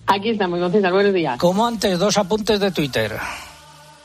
[0.07, 1.39] Aquí estamos, César, buenos días.
[1.39, 3.19] Como antes, dos apuntes de Twitter.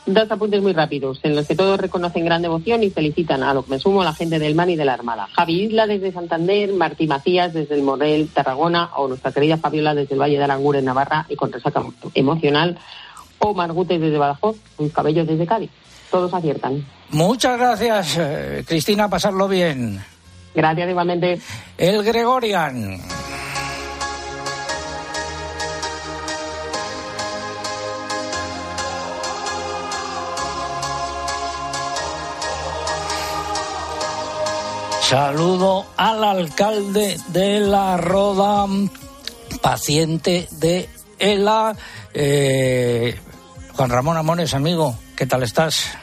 [0.04, 3.64] Dos apuntes muy rápidos, en los que todos reconocen gran devoción y felicitan a lo
[3.64, 5.28] que me sumo a la gente del MAN y de la Armada.
[5.32, 10.14] Javi Isla desde Santander, Martí Macías desde el Morel, Tarragona, o nuestra querida Fabiola desde
[10.14, 11.84] el Valle de Arangur en Navarra y con resaca
[12.14, 12.78] emocional,
[13.38, 15.70] o Margute desde Badajoz, con cabellos desde Cádiz.
[16.10, 16.84] Todos aciertan.
[17.10, 20.02] Muchas gracias, eh, Cristina, pasarlo bien.
[20.52, 21.40] Gracias igualmente.
[21.78, 22.98] El Gregorian.
[35.12, 38.64] Saludo al alcalde de la Roda,
[39.60, 40.88] paciente de
[41.18, 41.76] ELA.
[42.14, 43.20] Eh,
[43.74, 45.98] Juan Ramón Amores, amigo, ¿qué tal estás?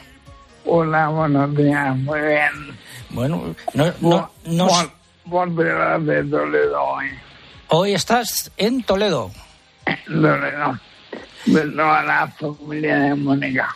[0.64, 2.78] Hola, buenos días, muy bien.
[3.08, 4.68] Bueno, no, no, no
[5.28, 7.06] por, de Toledo hoy.
[7.66, 9.32] Hoy estás en Toledo.
[10.06, 10.78] Toledo.
[11.46, 13.74] De toda la familia de Mónica.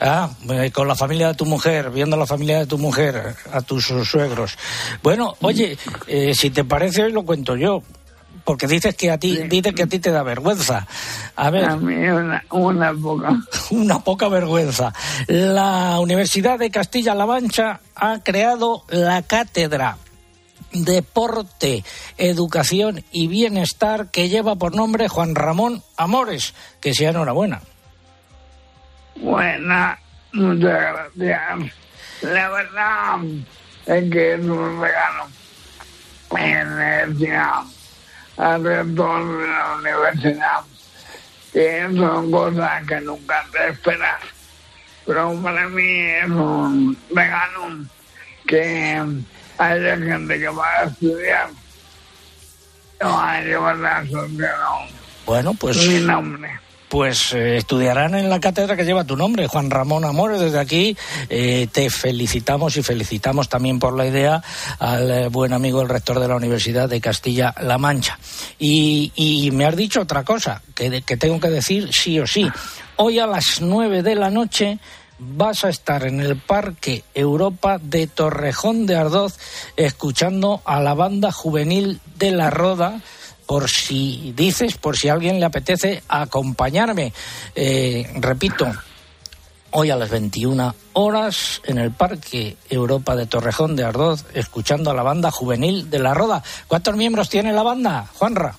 [0.00, 3.60] Ah, eh, con la familia de tu mujer, viendo la familia de tu mujer, a
[3.62, 4.58] tus suegros.
[5.02, 7.82] Bueno, oye, eh, si te parece hoy lo cuento yo,
[8.44, 10.86] porque dices que a ti, dices que a ti te da vergüenza.
[11.34, 11.64] A ver.
[11.64, 13.36] A mí una, una poca.
[13.70, 14.92] Una poca vergüenza.
[15.26, 19.98] La Universidad de Castilla-La Mancha ha creado la cátedra
[20.72, 21.84] Deporte,
[22.18, 26.54] Educación y Bienestar que lleva por nombre Juan Ramón Amores.
[26.80, 27.62] Que sea enhorabuena.
[29.16, 29.98] Buena,
[30.32, 31.72] muchas gracias.
[32.22, 33.18] La verdad
[33.86, 35.26] es que es un regalo.
[36.36, 37.62] Energía
[38.36, 40.60] alrededor de la universidad,
[41.52, 44.20] que son cosas que nunca te esperas.
[45.06, 47.86] Pero para mí es un regalo
[48.46, 49.02] que
[49.56, 51.50] haya gente que va a estudiar.
[53.00, 54.26] No hay verdad, no.
[55.24, 55.76] Bueno, pues.
[55.86, 56.65] Mi nombre
[56.96, 60.40] pues eh, estudiarán en la cátedra que lleva tu nombre, Juan Ramón Amores.
[60.40, 60.96] Desde aquí
[61.28, 64.42] eh, te felicitamos y felicitamos también por la idea
[64.78, 68.18] al eh, buen amigo, el rector de la Universidad de Castilla-La Mancha.
[68.58, 72.50] Y, me has dicho otra cosa que, que tengo que decir sí o sí.
[72.96, 74.78] Hoy a las nueve de la noche
[75.18, 79.38] vas a estar en el Parque Europa de Torrejón de Ardoz
[79.76, 83.02] escuchando a la banda juvenil de La Roda
[83.46, 87.12] por si dices, por si a alguien le apetece acompañarme.
[87.54, 88.66] Eh, repito,
[89.70, 94.94] hoy a las 21 horas en el Parque Europa de Torrejón de Ardoz, escuchando a
[94.94, 96.42] la banda juvenil de La Roda.
[96.66, 98.54] ¿Cuántos miembros tiene la banda, Juanra?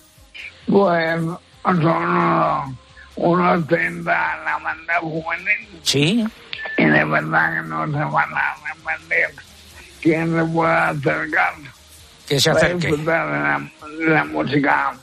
[0.68, 1.20] Pues
[1.64, 2.78] son
[3.16, 5.80] unos 30 la banda juvenil.
[5.84, 6.26] Sí.
[6.78, 9.44] Y de verdad que no se van a arrepentir.
[10.02, 11.54] ¿Quién se puede acercar?
[12.28, 12.96] Que se acerque.
[13.06, 13.62] La,
[14.00, 14.94] la, música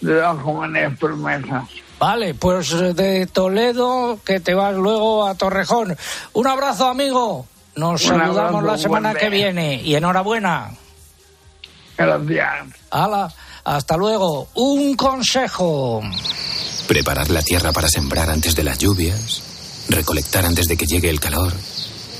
[0.00, 1.68] de las jóvenes promesas.
[1.98, 5.96] Vale, pues de Toledo que te vas luego a Torrejón.
[6.32, 7.46] Un abrazo, amigo.
[7.76, 10.70] Nos saludamos la semana que viene y enhorabuena.
[11.96, 12.66] Gracias.
[12.90, 13.32] Hala,
[13.64, 14.48] hasta luego.
[14.54, 16.02] Un consejo.
[16.88, 19.42] Preparar la tierra para sembrar antes de las lluvias.
[19.88, 21.52] Recolectar antes de que llegue el calor.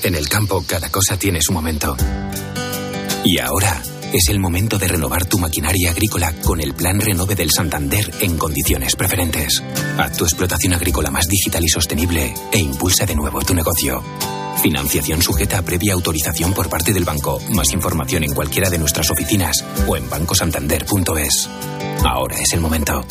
[0.03, 1.95] En el campo cada cosa tiene su momento.
[3.23, 3.81] Y ahora
[4.13, 8.37] es el momento de renovar tu maquinaria agrícola con el Plan Renove del Santander en
[8.37, 9.63] condiciones preferentes.
[9.97, 14.03] Haz tu explotación agrícola más digital y sostenible e impulsa de nuevo tu negocio.
[14.61, 17.41] Financiación sujeta a previa autorización por parte del banco.
[17.49, 21.49] Más información en cualquiera de nuestras oficinas o en bancosantander.es.
[22.05, 23.03] Ahora es el momento.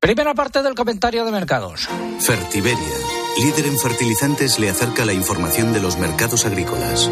[0.00, 1.86] Primera parte del comentario de mercados.
[2.20, 2.96] Fertiberia,
[3.38, 7.10] líder en fertilizantes, le acerca la información de los mercados agrícolas.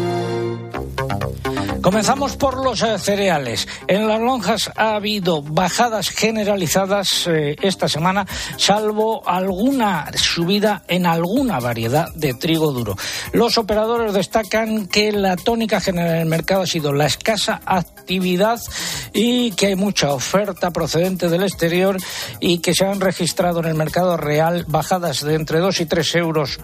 [1.81, 3.67] Comenzamos por los eh, cereales.
[3.87, 8.27] En las lonjas ha habido bajadas generalizadas eh, esta semana,
[8.57, 12.97] salvo alguna subida en alguna variedad de trigo duro.
[13.31, 18.59] Los operadores destacan que la tónica general del mercado ha sido la escasa actividad
[19.13, 21.97] y que hay mucha oferta procedente del exterior
[22.41, 26.15] y que se han registrado en el mercado real bajadas de entre 2 y 3
[26.15, 26.59] euros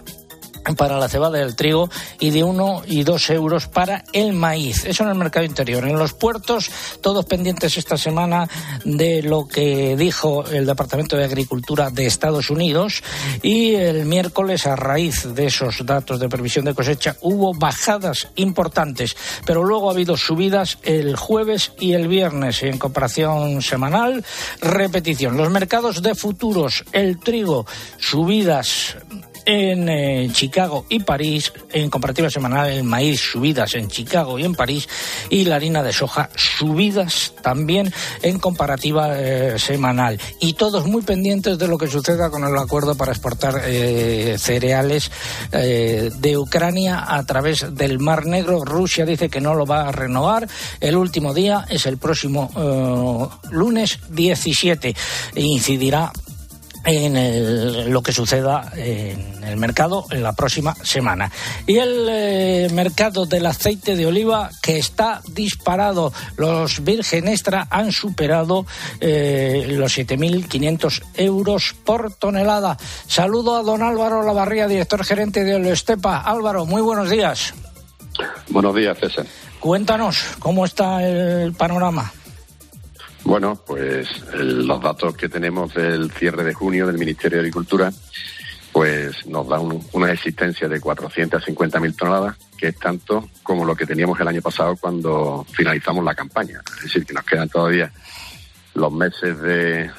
[0.74, 1.90] para la cebada del trigo
[2.20, 4.86] y de 1 y 2 euros para el maíz.
[4.86, 5.88] Eso en el mercado interior.
[5.88, 8.50] En los puertos, todos pendientes esta semana
[8.84, 13.04] de lo que dijo el Departamento de Agricultura de Estados Unidos
[13.44, 19.16] y el miércoles, a raíz de esos datos de previsión de cosecha, hubo bajadas importantes,
[19.46, 24.24] pero luego ha habido subidas el jueves y el viernes en comparación semanal.
[24.62, 25.38] Repetición.
[25.38, 27.66] Los mercados de futuros, el trigo,
[28.00, 28.96] subidas
[29.46, 34.56] en eh, Chicago y París, en comparativa semanal el maíz subidas en Chicago y en
[34.56, 34.88] París
[35.30, 40.20] y la harina de soja subidas también en comparativa eh, semanal.
[40.40, 45.12] Y todos muy pendientes de lo que suceda con el acuerdo para exportar eh, cereales
[45.52, 48.66] de Ucrania a través del Mar Negro.
[48.66, 50.48] Rusia dice que no lo va a renovar.
[50.80, 52.50] El último día es el próximo
[53.52, 54.96] lunes 17
[55.36, 56.12] e incidirá
[56.86, 61.32] en lo que suceda en el mercado en la próxima semana.
[61.66, 66.14] Y el eh, mercado del aceite de oliva que está disparado.
[66.38, 68.66] Los Virgen Extra han superado
[69.00, 72.78] eh, los 7.500 euros por tonelada.
[73.08, 76.20] Saludo a don Álvaro Lavarría, director gerente de Estepa.
[76.20, 77.54] Álvaro, muy buenos días.
[78.50, 79.26] Buenos días, César.
[79.60, 82.12] Cuéntanos, ¿cómo está el panorama?
[83.26, 87.92] Bueno, pues los datos que tenemos del cierre de junio del Ministerio de Agricultura,
[88.72, 94.20] pues nos da una existencia de 450.000 toneladas, que es tanto como lo que teníamos
[94.20, 96.62] el año pasado cuando finalizamos la campaña.
[96.78, 97.92] Es decir, que nos quedan todavía
[98.76, 99.90] los meses de,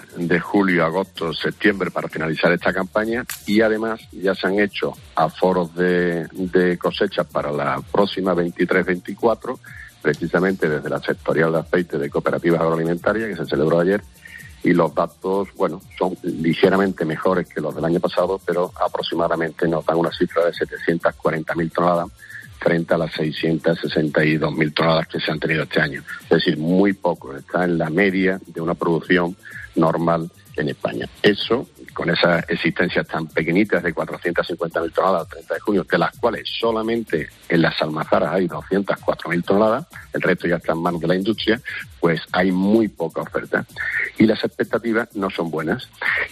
[0.40, 6.28] julio, agosto, septiembre para finalizar esta campaña y además ya se han hecho aforos de,
[6.30, 9.58] de cosechas para la próxima 23-24
[10.06, 14.00] precisamente desde la sectorial de aceite de cooperativas agroalimentarias que se celebró ayer
[14.62, 19.84] y los datos, bueno, son ligeramente mejores que los del año pasado, pero aproximadamente nos
[19.84, 22.08] dan una cifra de 740.000 toneladas
[22.60, 26.04] frente a las 662.000 toneladas que se han tenido este año.
[26.22, 29.36] Es decir, muy poco, está en la media de una producción
[29.74, 31.08] normal en España.
[31.20, 31.66] Eso
[31.96, 36.46] con esas existencias tan pequeñitas de 450.000 toneladas al 30 de junio, de las cuales
[36.60, 41.14] solamente en las almazaras hay 204.000 toneladas, el resto ya está en manos de la
[41.14, 41.58] industria,
[41.98, 43.64] pues hay muy poca oferta.
[44.18, 45.88] Y las expectativas no son buenas.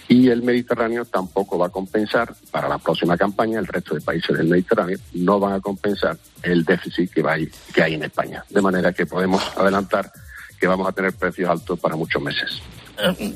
[0.07, 4.37] Y el Mediterráneo tampoco va a compensar, para la próxima campaña, el resto de países
[4.37, 7.37] del Mediterráneo no van a compensar el déficit que, va
[7.73, 8.45] que hay en España.
[8.51, 10.11] De manera que podemos adelantar
[10.59, 12.61] que vamos a tener precios altos para muchos meses.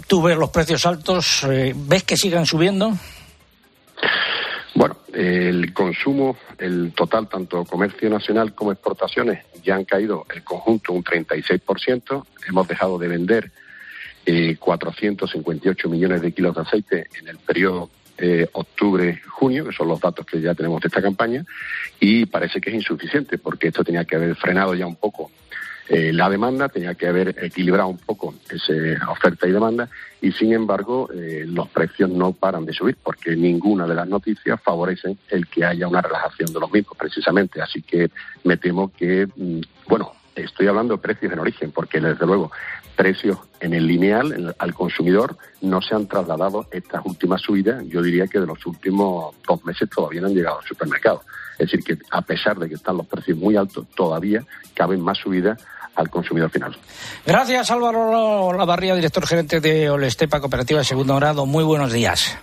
[0.08, 2.94] Tú ves los precios altos, eh, ¿ves que sigan subiendo?
[4.76, 10.94] Bueno, el consumo, el total, tanto comercio nacional como exportaciones, ya han caído el conjunto
[10.94, 12.26] un 36%.
[12.48, 13.52] Hemos dejado de vender
[14.26, 20.00] eh, 458 millones de kilos de aceite en el periodo eh, octubre-junio, que son los
[20.00, 21.44] datos que ya tenemos de esta campaña,
[22.00, 25.32] y parece que es insuficiente porque esto tenía que haber frenado ya un poco
[25.92, 29.90] eh, la demanda, tenía que haber equilibrado un poco esa oferta y demanda
[30.22, 34.62] y sin embargo eh, los precios no paran de subir porque ninguna de las noticias
[34.62, 37.60] favorece el que haya una relajación de los mismos precisamente.
[37.60, 38.12] Así que
[38.44, 42.52] me temo que, mm, bueno, estoy hablando de precios en origen porque desde luego
[42.96, 48.28] precios en el lineal al consumidor no se han trasladado estas últimas subidas, yo diría
[48.28, 51.24] que de los últimos dos meses todavía no han llegado al supermercado.
[51.58, 55.18] Es decir, que a pesar de que están los precios muy altos, todavía caben más
[55.18, 55.60] subidas
[55.96, 56.78] al consumidor final.
[57.26, 61.46] Gracias Álvaro Lavarría, director gerente de Olestepa Cooperativa de Segundo Grado.
[61.46, 62.38] Muy buenos días.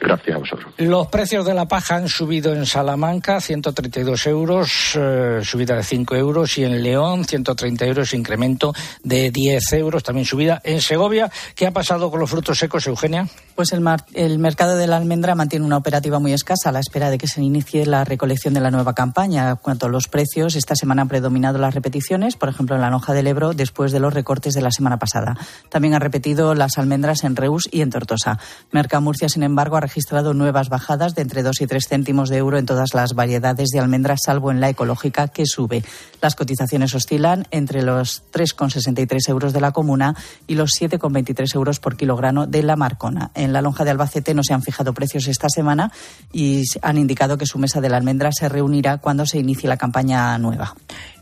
[0.00, 0.74] Gracias a vosotros.
[0.76, 6.16] Los precios de la paja han subido en Salamanca 132 euros, eh, subida de 5
[6.16, 11.30] euros, y en León 130 euros, incremento de 10 euros, también subida en Segovia.
[11.54, 13.26] ¿Qué ha pasado con los frutos secos, Eugenia?
[13.54, 13.82] Pues el,
[14.14, 17.26] el mercado de la almendra mantiene una operativa muy escasa a la espera de que
[17.26, 19.56] se inicie la recolección de la nueva campaña.
[19.56, 23.14] Cuanto a los precios, esta semana han predominado las repeticiones, por ejemplo en la lonja
[23.14, 25.36] del Ebro, después de los recortes de la semana pasada.
[25.70, 28.38] También han repetido las almendras en Reus y en Tortosa.
[28.72, 32.58] Mercamurcia, sin embargo, ha registrado nuevas bajadas de entre 2 y 3 céntimos de euro
[32.58, 35.84] en todas las variedades de almendras, salvo en la ecológica, que sube.
[36.20, 40.16] Las cotizaciones oscilan entre los 3,63 euros de la comuna
[40.46, 43.30] y los 7,23 euros por kilogramo de la Marcona.
[43.34, 45.92] En la lonja de Albacete no se han fijado precios esta semana
[46.32, 49.76] y han indicado que su mesa de la almendra se reunirá cuando se inicie la
[49.76, 50.74] campaña nueva.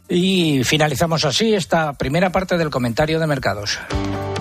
[0.08, 3.78] Y finalizamos así esta primera parte del comentario de mercados.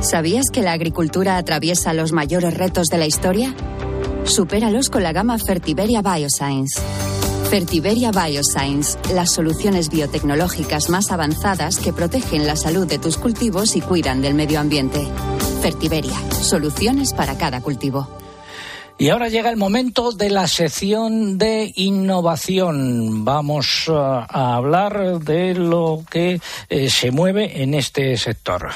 [0.02, 3.56] ¿Sabías que la agricultura atraviesa los mayores retos de la historia?
[4.26, 6.82] Supéralos con la gama Fertiberia Bioscience.
[7.50, 13.82] Fertiberia Bioscience, las soluciones biotecnológicas más avanzadas que protegen la salud de tus cultivos y
[13.82, 15.06] cuidan del medio ambiente.
[15.62, 18.08] Fertiberia, soluciones para cada cultivo.
[18.98, 23.26] Y ahora llega el momento de la sección de innovación.
[23.26, 28.70] Vamos uh, a hablar de lo que eh, se mueve en este sector.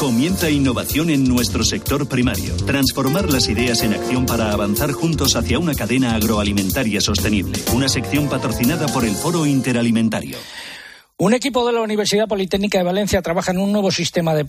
[0.00, 2.56] Comienza innovación en nuestro sector primario.
[2.66, 7.58] Transformar las ideas en acción para avanzar juntos hacia una cadena agroalimentaria sostenible.
[7.72, 10.36] Una sección patrocinada por el Foro Interalimentario.
[11.16, 14.44] Un equipo de la Universidad Politécnica de Valencia trabaja en un nuevo sistema de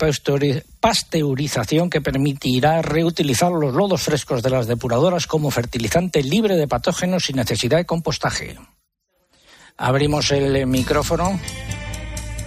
[0.80, 7.24] pasteurización que permitirá reutilizar los lodos frescos de las depuradoras como fertilizante libre de patógenos
[7.24, 8.56] sin necesidad de compostaje.
[9.76, 11.38] Abrimos el micrófono.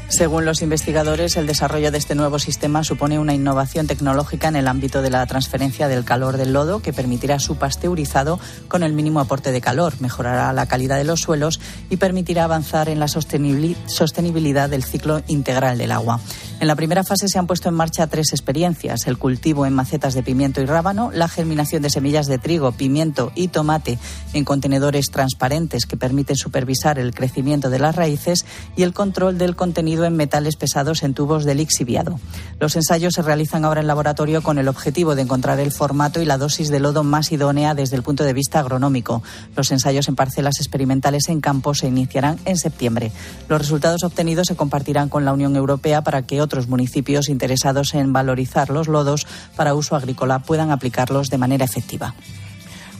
[0.10, 4.68] Según los investigadores, el desarrollo de este nuevo sistema supone una innovación tecnológica en el
[4.68, 9.20] ámbito de la transferencia del calor del lodo que permitirá su pasteurizado con el mínimo
[9.20, 11.60] aporte de calor, mejorará la calidad de los suelos
[11.92, 16.20] y permitirá avanzar en la sostenibilidad del ciclo integral del agua.
[16.60, 20.16] En la primera fase se han puesto en marcha tres experiencias, el cultivo en macetas
[20.16, 24.00] de pimiento y rábano, la germinación de semillas de trigo, pimiento y tomate
[24.34, 28.46] en contenedores transparentes que permiten supervisar el crecimiento de las raíces
[28.76, 32.20] y el control del contenido en metales pesados en tubos de lixiviado.
[32.60, 36.26] Los ensayos se realizan ahora en laboratorio con el objetivo de encontrar el formato y
[36.26, 39.24] la dosis de lodo más idónea desde el punto de vista agronómico.
[39.56, 43.12] Los ensayos en parcelas experimentales en campo se iniciarán en septiembre.
[43.48, 48.14] Los resultados obtenidos se compartirán con la Unión Europea para que otros municipios interesados en
[48.14, 52.14] valorizar los lodos para uso agrícola puedan aplicarlos de manera efectiva.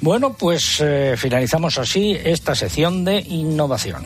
[0.02, 4.06] Bueno, pues eh, finalizamos así esta sección de innovación.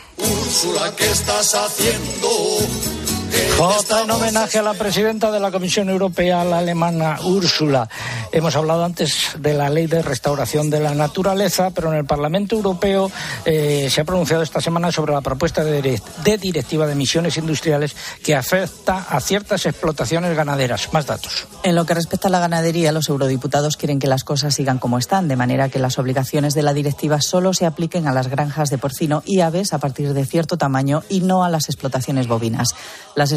[0.17, 2.29] Úrsula, ¿qué estás haciendo?
[3.61, 7.87] Jota en homenaje a la presidenta de la Comisión Europea, la alemana Úrsula.
[8.31, 12.55] Hemos hablado antes de la ley de restauración de la naturaleza, pero en el Parlamento
[12.55, 13.11] Europeo
[13.45, 16.01] eh, se ha pronunciado esta semana sobre la propuesta de,
[16.41, 20.91] directiva de emisiones industriales que afecta a ciertas explotaciones ganaderas.
[20.91, 21.45] Más datos.
[21.61, 24.97] En lo que respecta a la ganadería, los eurodiputados quieren que las cosas sigan como
[24.97, 28.71] están, de manera que las obligaciones de la directiva solo se apliquen a las granjas
[28.71, 32.69] de porcino y aves a partir de cierto tamaño y no a las explotaciones bovinas.
[33.13, 33.31] Las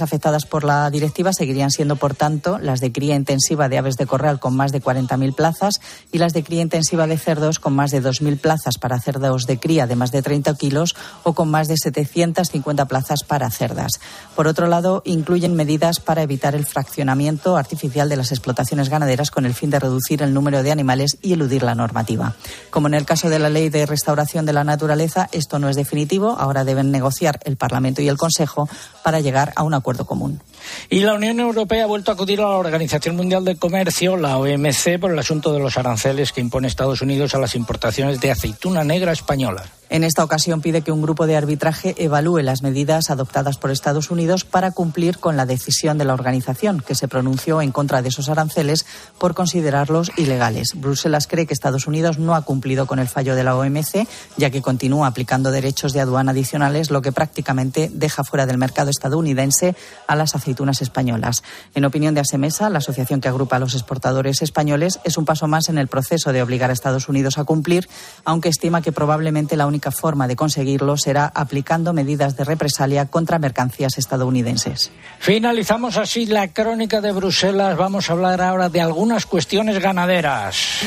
[0.00, 4.06] afectadas por la directiva seguirían siendo, por tanto, las de cría intensiva de aves de
[4.06, 7.90] corral con más de 40.000 plazas y las de cría intensiva de cerdos con más
[7.90, 11.68] de 2.000 plazas para cerdos de cría de más de 30 kilos o con más
[11.68, 13.92] de 750 plazas para cerdas.
[14.36, 19.46] Por otro lado, incluyen medidas para evitar el fraccionamiento artificial de las explotaciones ganaderas con
[19.46, 22.34] el fin de reducir el número de animales y eludir la normativa.
[22.70, 25.76] Como en el caso de la ley de restauración de la naturaleza, esto no es
[25.76, 26.36] definitivo.
[26.38, 28.68] Ahora deben negociar el Parlamento y el Consejo
[29.02, 30.40] para llegar a un acuerdo común.
[30.88, 34.38] Y la Unión Europea ha vuelto a acudir a la Organización Mundial del Comercio, la
[34.38, 38.30] OMC, por el asunto de los aranceles que impone Estados Unidos a las importaciones de
[38.30, 39.64] aceituna negra española.
[39.92, 44.10] En esta ocasión pide que un grupo de arbitraje evalúe las medidas adoptadas por Estados
[44.10, 48.08] Unidos para cumplir con la decisión de la organización, que se pronunció en contra de
[48.08, 48.86] esos aranceles
[49.18, 50.70] por considerarlos ilegales.
[50.76, 54.48] Bruselas cree que Estados Unidos no ha cumplido con el fallo de la OMC, ya
[54.48, 59.76] que continúa aplicando derechos de aduana adicionales, lo que prácticamente deja fuera del mercado estadounidense
[60.06, 61.42] a las aceitunas españolas.
[61.74, 65.48] En opinión de Asemesa, la asociación que agrupa a los exportadores españoles, es un paso
[65.48, 67.90] más en el proceso de obligar a Estados Unidos a cumplir,
[68.24, 73.38] aunque estima que probablemente la única forma de conseguirlo será aplicando medidas de represalia contra
[73.38, 74.92] mercancías estadounidenses.
[75.18, 77.76] Finalizamos así la crónica de Bruselas.
[77.76, 80.82] Vamos a hablar ahora de algunas cuestiones ganaderas.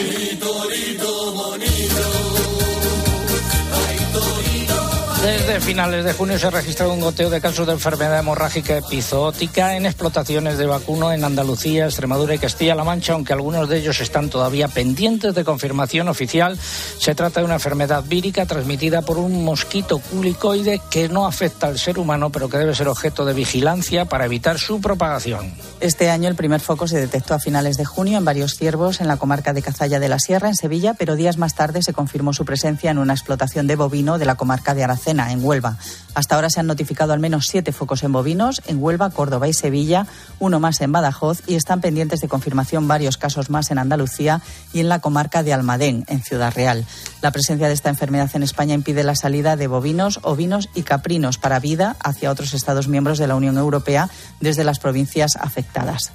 [5.26, 9.76] Desde finales de junio se ha registrado un goteo de casos de enfermedad hemorrágica epizootica
[9.76, 14.30] en explotaciones de vacuno en Andalucía, Extremadura y Castilla-La Mancha, aunque algunos de ellos están
[14.30, 16.60] todavía pendientes de confirmación oficial.
[16.60, 21.80] Se trata de una enfermedad vírica transmitida por un mosquito culicoide que no afecta al
[21.80, 25.56] ser humano, pero que debe ser objeto de vigilancia para evitar su propagación.
[25.80, 29.08] Este año el primer foco se detectó a finales de junio en varios ciervos en
[29.08, 32.32] la comarca de Cazalla de la Sierra, en Sevilla, pero días más tarde se confirmó
[32.32, 35.78] su presencia en una explotación de bovino de la comarca de Aracena en Huelva.
[36.14, 39.54] Hasta ahora se han notificado al menos siete focos en bovinos en Huelva, Córdoba y
[39.54, 40.08] Sevilla,
[40.40, 44.42] uno más en Badajoz y están pendientes de confirmación varios casos más en Andalucía
[44.74, 46.86] y en la comarca de Almadén, en Ciudad Real.
[47.22, 51.38] La presencia de esta enfermedad en España impide la salida de bovinos, ovinos y caprinos
[51.38, 54.10] para vida hacia otros Estados miembros de la Unión Europea
[54.40, 56.12] desde las provincias afectadas.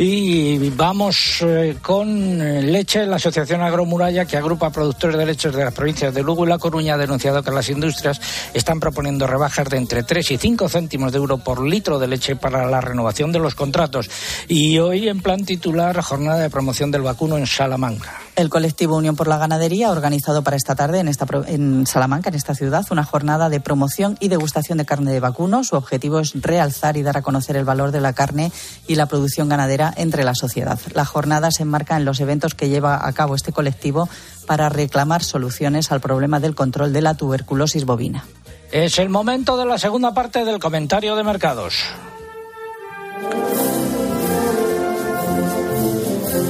[0.00, 3.04] Y vamos eh, con eh, leche.
[3.04, 6.56] La Asociación Agromuralla, que agrupa productores de leches de las provincias de Lugo y La
[6.56, 8.20] Coruña, ha denunciado que las industrias
[8.54, 12.36] están proponiendo rebajas de entre 3 y 5 céntimos de euro por litro de leche
[12.36, 14.08] para la renovación de los contratos.
[14.46, 18.27] Y hoy, en plan titular, jornada de promoción del vacuno en Salamanca.
[18.38, 22.28] El colectivo Unión por la Ganadería ha organizado para esta tarde en, esta, en Salamanca,
[22.28, 25.64] en esta ciudad, una jornada de promoción y degustación de carne de vacuno.
[25.64, 28.52] Su objetivo es realzar y dar a conocer el valor de la carne
[28.86, 30.78] y la producción ganadera entre la sociedad.
[30.94, 34.08] La jornada se enmarca en los eventos que lleva a cabo este colectivo
[34.46, 38.24] para reclamar soluciones al problema del control de la tuberculosis bovina.
[38.70, 41.74] Es el momento de la segunda parte del comentario de mercados.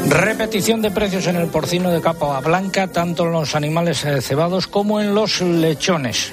[0.09, 4.66] Repetición de precios en el porcino de capa blanca, tanto en los animales eh, cebados
[4.66, 6.32] como en los lechones.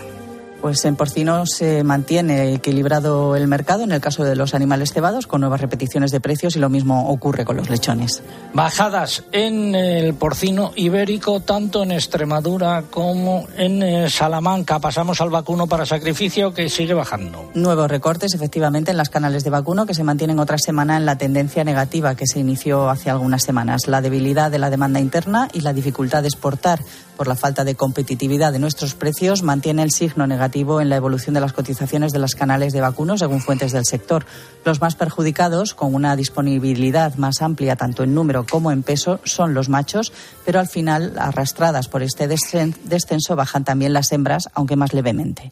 [0.66, 5.28] Pues en porcino se mantiene equilibrado el mercado en el caso de los animales cebados
[5.28, 8.24] con nuevas repeticiones de precios y lo mismo ocurre con los lechones.
[8.52, 14.80] Bajadas en el porcino ibérico tanto en Extremadura como en eh, Salamanca.
[14.80, 17.52] Pasamos al vacuno para sacrificio que sigue bajando.
[17.54, 21.20] Nuevos recortes efectivamente en las canales de vacuno que se mantienen otra semana en la
[21.20, 23.86] tendencia negativa que se inició hace algunas semanas.
[23.86, 26.80] La debilidad de la demanda interna y la dificultad de exportar
[27.16, 31.34] por la falta de competitividad de nuestros precios mantiene el signo negativo en la evolución
[31.34, 34.26] de las cotizaciones de los canales de vacunos, según fuentes del sector.
[34.64, 39.54] Los más perjudicados, con una disponibilidad más amplia tanto en número como en peso, son
[39.54, 40.14] los machos,
[40.46, 45.52] pero al final, arrastradas por este descenso, bajan también las hembras, aunque más levemente.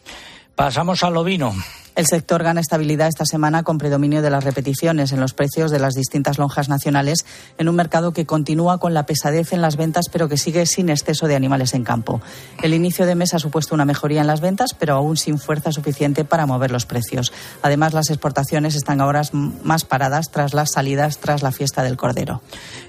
[0.55, 1.53] Pasamos al ovino.
[1.95, 5.77] El sector gana estabilidad esta semana con predominio de las repeticiones en los precios de
[5.77, 7.23] las distintas lonjas nacionales
[7.59, 10.89] en un mercado que continúa con la pesadez en las ventas pero que sigue sin
[10.89, 12.19] exceso de animales en campo.
[12.63, 15.71] El inicio de mes ha supuesto una mejoría en las ventas pero aún sin fuerza
[15.71, 17.31] suficiente para mover los precios.
[17.61, 22.41] Además, las exportaciones están ahora más paradas tras las salidas tras la fiesta del Cordero.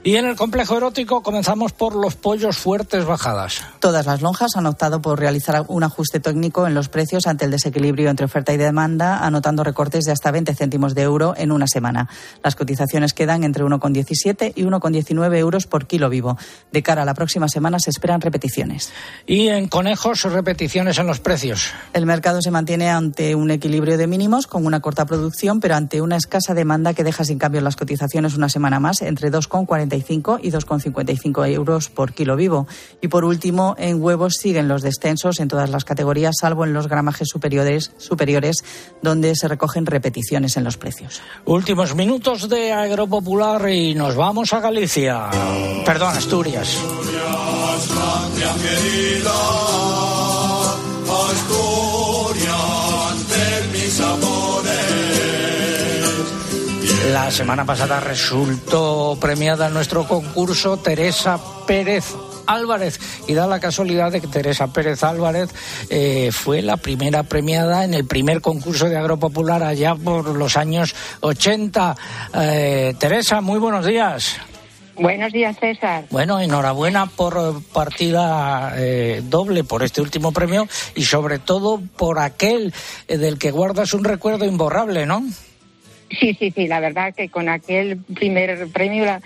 [0.03, 3.63] Y en el complejo erótico comenzamos por los pollos fuertes bajadas.
[3.81, 7.51] Todas las lonjas han optado por realizar un ajuste técnico en los precios ante el
[7.51, 11.67] desequilibrio entre oferta y demanda anotando recortes de hasta 20 céntimos de euro en una
[11.67, 12.09] semana.
[12.43, 16.39] Las cotizaciones quedan entre 1,17 y 1,19 euros por kilo vivo.
[16.73, 18.93] De cara a la próxima semana se esperan repeticiones.
[19.27, 21.73] Y en conejos, repeticiones en los precios.
[21.93, 26.01] El mercado se mantiene ante un equilibrio de mínimos con una corta producción, pero ante
[26.01, 30.51] una escasa demanda que deja sin cambio las cotizaciones una semana más entre 2,45 y
[30.51, 32.67] 2,55 euros por kilo vivo.
[33.01, 36.89] Y por último, en huevos siguen los descensos en todas las categorías, salvo en los
[36.89, 38.65] gramajes superiores, superiores
[39.03, 41.21] donde se recogen repeticiones en los precios.
[41.45, 45.31] Últimos minutos de Agropopular y nos vamos a Galicia.
[45.85, 46.79] Perdón, Asturias.
[57.13, 62.05] La semana pasada resultó premiada en nuestro concurso Teresa Pérez
[62.47, 63.01] Álvarez.
[63.27, 65.51] Y da la casualidad de que Teresa Pérez Álvarez
[65.91, 70.95] eh, fue la primera premiada en el primer concurso de Agropopular allá por los años
[71.21, 71.97] 80.
[72.35, 74.39] Eh, Teresa, muy buenos días.
[74.97, 76.05] Buenos días, César.
[76.11, 82.73] Bueno, enhorabuena por partida eh, doble por este último premio y sobre todo por aquel
[83.09, 85.25] eh, del que guardas un recuerdo imborrable, ¿no?
[86.21, 89.21] Sí, sí, sí, la verdad que con aquel primer premio la,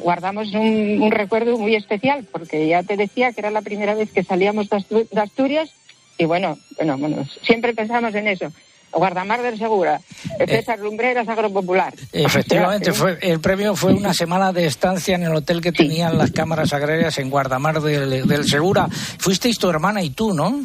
[0.00, 4.10] guardamos un, un recuerdo muy especial porque ya te decía que era la primera vez
[4.12, 5.70] que salíamos de Astu- de Asturias
[6.18, 8.52] y bueno, bueno, bueno, siempre pensamos en eso.
[8.92, 10.00] Guardamar del Segura,
[10.48, 11.94] César Lumbreras Agropopular.
[12.12, 16.32] Efectivamente, fue, el premio fue una semana de estancia en el hotel que tenían las
[16.32, 18.88] cámaras agrarias en Guardamar del, del Segura.
[18.88, 20.60] Fuisteis tu hermana y tú, ¿no?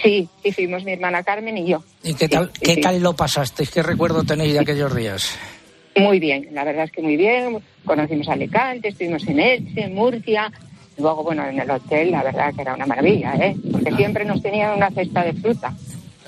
[0.00, 1.82] Sí, sí, fuimos mi hermana Carmen y yo.
[2.04, 3.70] ¿Y qué tal, qué tal lo pasasteis?
[3.72, 5.36] ¿Qué recuerdo tenéis de aquellos días?
[6.00, 7.58] Muy bien, la verdad es que muy bien.
[7.84, 10.52] Conocimos Alicante, estuvimos en Elche, en Murcia.
[10.98, 13.56] Luego, bueno, en el hotel, la verdad que era una maravilla, ¿eh?
[13.70, 15.72] Porque siempre nos tenían una cesta de fruta.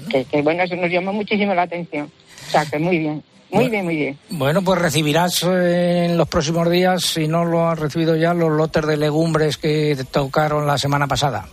[0.08, 2.10] Que, que, bueno, eso nos llamó muchísimo la atención.
[2.48, 3.22] O sea, que muy bien.
[3.50, 4.18] Muy bien, muy bien.
[4.30, 8.50] Bueno, pues recibirás eh, en los próximos días, si no lo has recibido ya, los
[8.50, 11.48] lotes de legumbres que te tocaron la semana pasada.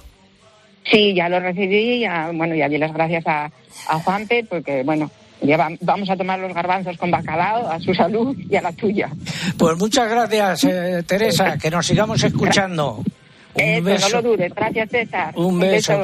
[0.83, 3.51] Sí, ya lo recibí, ya, bueno, ya di las gracias a,
[3.87, 5.09] a Juanpe, porque, bueno,
[5.41, 8.71] ya va- vamos a tomar los garbanzos con bacalao, a su salud y a la
[8.71, 9.09] tuya.
[9.57, 13.03] Pues muchas gracias, eh, Teresa, que nos sigamos escuchando.
[13.55, 14.09] Un Eso, beso.
[14.09, 14.53] no lo dudes.
[14.53, 15.33] Gracias, César.
[15.35, 15.99] Un beso.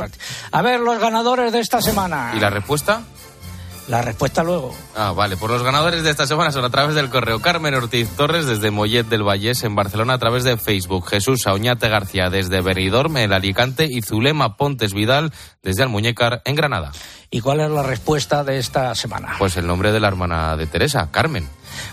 [0.51, 2.33] A ver, los ganadores de esta semana.
[2.35, 3.03] ¿Y la respuesta?
[3.87, 4.73] La respuesta luego.
[4.95, 5.35] Ah, vale.
[5.35, 8.71] Pues los ganadores de esta semana son a través del correo Carmen Ortiz Torres desde
[8.71, 13.33] Mollet del Vallés en Barcelona a través de Facebook, Jesús Auñate García desde Benidorm en
[13.33, 16.91] Alicante y Zulema Pontes Vidal desde Almuñécar en Granada.
[17.29, 19.35] ¿Y cuál es la respuesta de esta semana?
[19.39, 21.49] Pues el nombre de la hermana de Teresa, Carmen.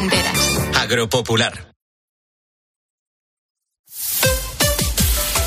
[0.00, 0.58] Lumberas.
[0.76, 1.74] Agropopular.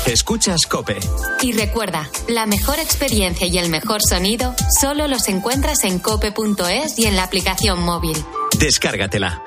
[0.06, 1.00] Escuchas Cope.
[1.42, 7.06] Y recuerda, la mejor experiencia y el mejor sonido solo los encuentras en cope.es y
[7.06, 8.16] en la aplicación móvil.
[8.56, 9.42] Descárgatela.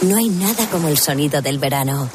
[0.00, 2.10] No hay nada como el sonido del verano.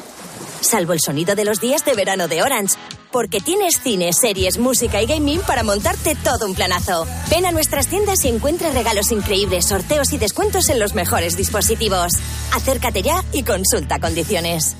[0.60, 2.76] Salvo el sonido de los días de verano de Orange.
[3.12, 7.06] Porque tienes cine, series, música y gaming para montarte todo un planazo.
[7.30, 12.12] Ven a nuestras tiendas y encuentra regalos increíbles, sorteos y descuentos en los mejores dispositivos.
[12.54, 14.76] Acércate ya y consulta condiciones.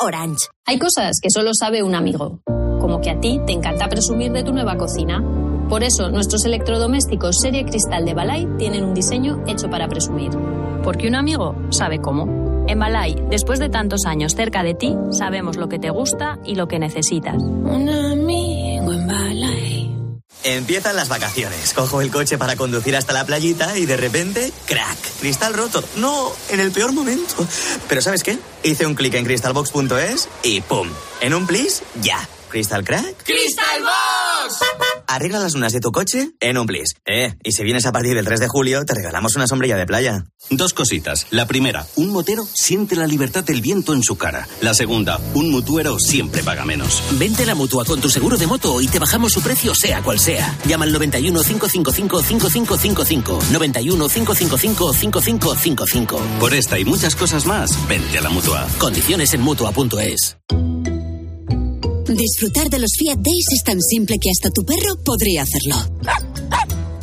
[0.00, 0.46] Orange.
[0.66, 2.40] Hay cosas que solo sabe un amigo,
[2.80, 5.24] como que a ti te encanta presumir de tu nueva cocina.
[5.68, 10.30] Por eso, nuestros electrodomésticos serie cristal de Balay tienen un diseño hecho para presumir.
[10.84, 12.55] Porque un amigo sabe cómo.
[12.68, 16.56] En Balay, después de tantos años cerca de ti, sabemos lo que te gusta y
[16.56, 17.36] lo que necesitas.
[17.36, 19.96] Un amigo en Balay.
[20.42, 21.72] Empiezan las vacaciones.
[21.74, 25.82] Cojo el coche para conducir hasta la playita y de repente, crack, cristal roto.
[25.96, 27.46] No, en el peor momento.
[27.88, 28.38] Pero ¿sabes qué?
[28.62, 30.88] Hice un clic en crystalbox.es y ¡pum!
[31.20, 32.28] En un plis, ya.
[32.48, 33.24] ¿Crystal crack?
[33.24, 34.60] ¡Crystal Box!
[35.06, 36.94] arregla las lunas de tu coche en un plis.
[37.04, 39.86] Eh, y si vienes a partir del 3 de julio, te regalamos una sombrilla de
[39.86, 40.26] playa.
[40.50, 41.26] Dos cositas.
[41.30, 44.46] La primera, un motero siente la libertad del viento en su cara.
[44.60, 47.02] La segunda, un mutuero siempre paga menos.
[47.12, 50.02] Vente a la mutua con tu seguro de moto y te bajamos su precio sea
[50.02, 50.56] cual sea.
[50.66, 53.38] Llama al 91 555 5555.
[53.52, 56.20] 91 555 5555.
[56.38, 58.66] Por esta y muchas cosas más, vente a la mutua.
[58.78, 60.36] Condiciones en mutua.es.
[62.16, 65.76] Disfrutar de los Fiat Days es tan simple que hasta tu perro podría hacerlo.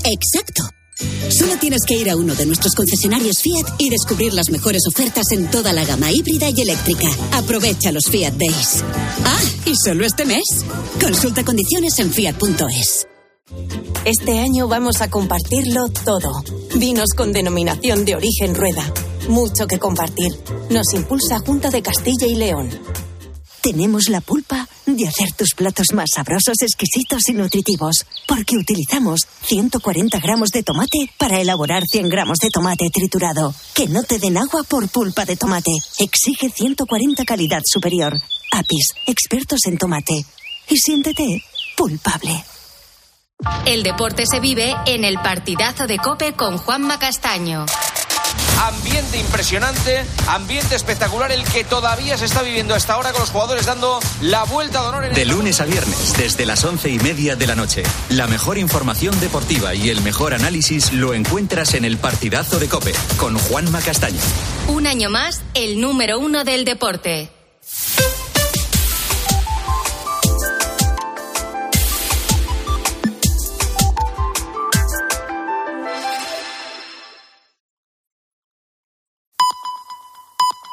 [0.03, 0.64] Exacto.
[1.30, 5.32] Solo tienes que ir a uno de nuestros concesionarios Fiat y descubrir las mejores ofertas
[5.32, 7.07] en toda la gama híbrida y eléctrica.
[7.32, 8.84] Aprovecha los Fiat Days.
[9.24, 10.45] Ah, y solo este mes.
[10.99, 13.07] Consulta condiciones en fiat.es.
[14.05, 16.43] Este año vamos a compartirlo todo.
[16.76, 18.91] Vinos con denominación de origen rueda.
[19.30, 20.32] Mucho que compartir.
[20.72, 22.70] Nos impulsa Junta de Castilla y León.
[23.64, 30.20] Tenemos la pulpa de hacer tus platos más sabrosos, exquisitos y nutritivos, porque utilizamos 140
[30.20, 33.55] gramos de tomate para elaborar 100 gramos de tomate triturado.
[33.74, 35.72] Que no te den agua por pulpa de tomate.
[35.97, 38.20] Exige 140 calidad superior.
[38.51, 40.26] Apis, expertos en tomate.
[40.68, 41.41] Y siéntete
[41.78, 42.43] pulpable.
[43.66, 47.66] El deporte se vive en el partidazo de Cope con Juanma Castaño.
[48.61, 53.65] Ambiente impresionante, ambiente espectacular, el que todavía se está viviendo hasta ahora con los jugadores
[53.65, 57.36] dando la vuelta de honor en De lunes a viernes, desde las once y media
[57.36, 57.84] de la noche.
[58.09, 62.93] La mejor información deportiva y el mejor análisis lo encuentras en el partidazo de Cope
[63.17, 64.21] con Juanma Castaño.
[64.67, 67.29] Un año más, el número uno del deporte.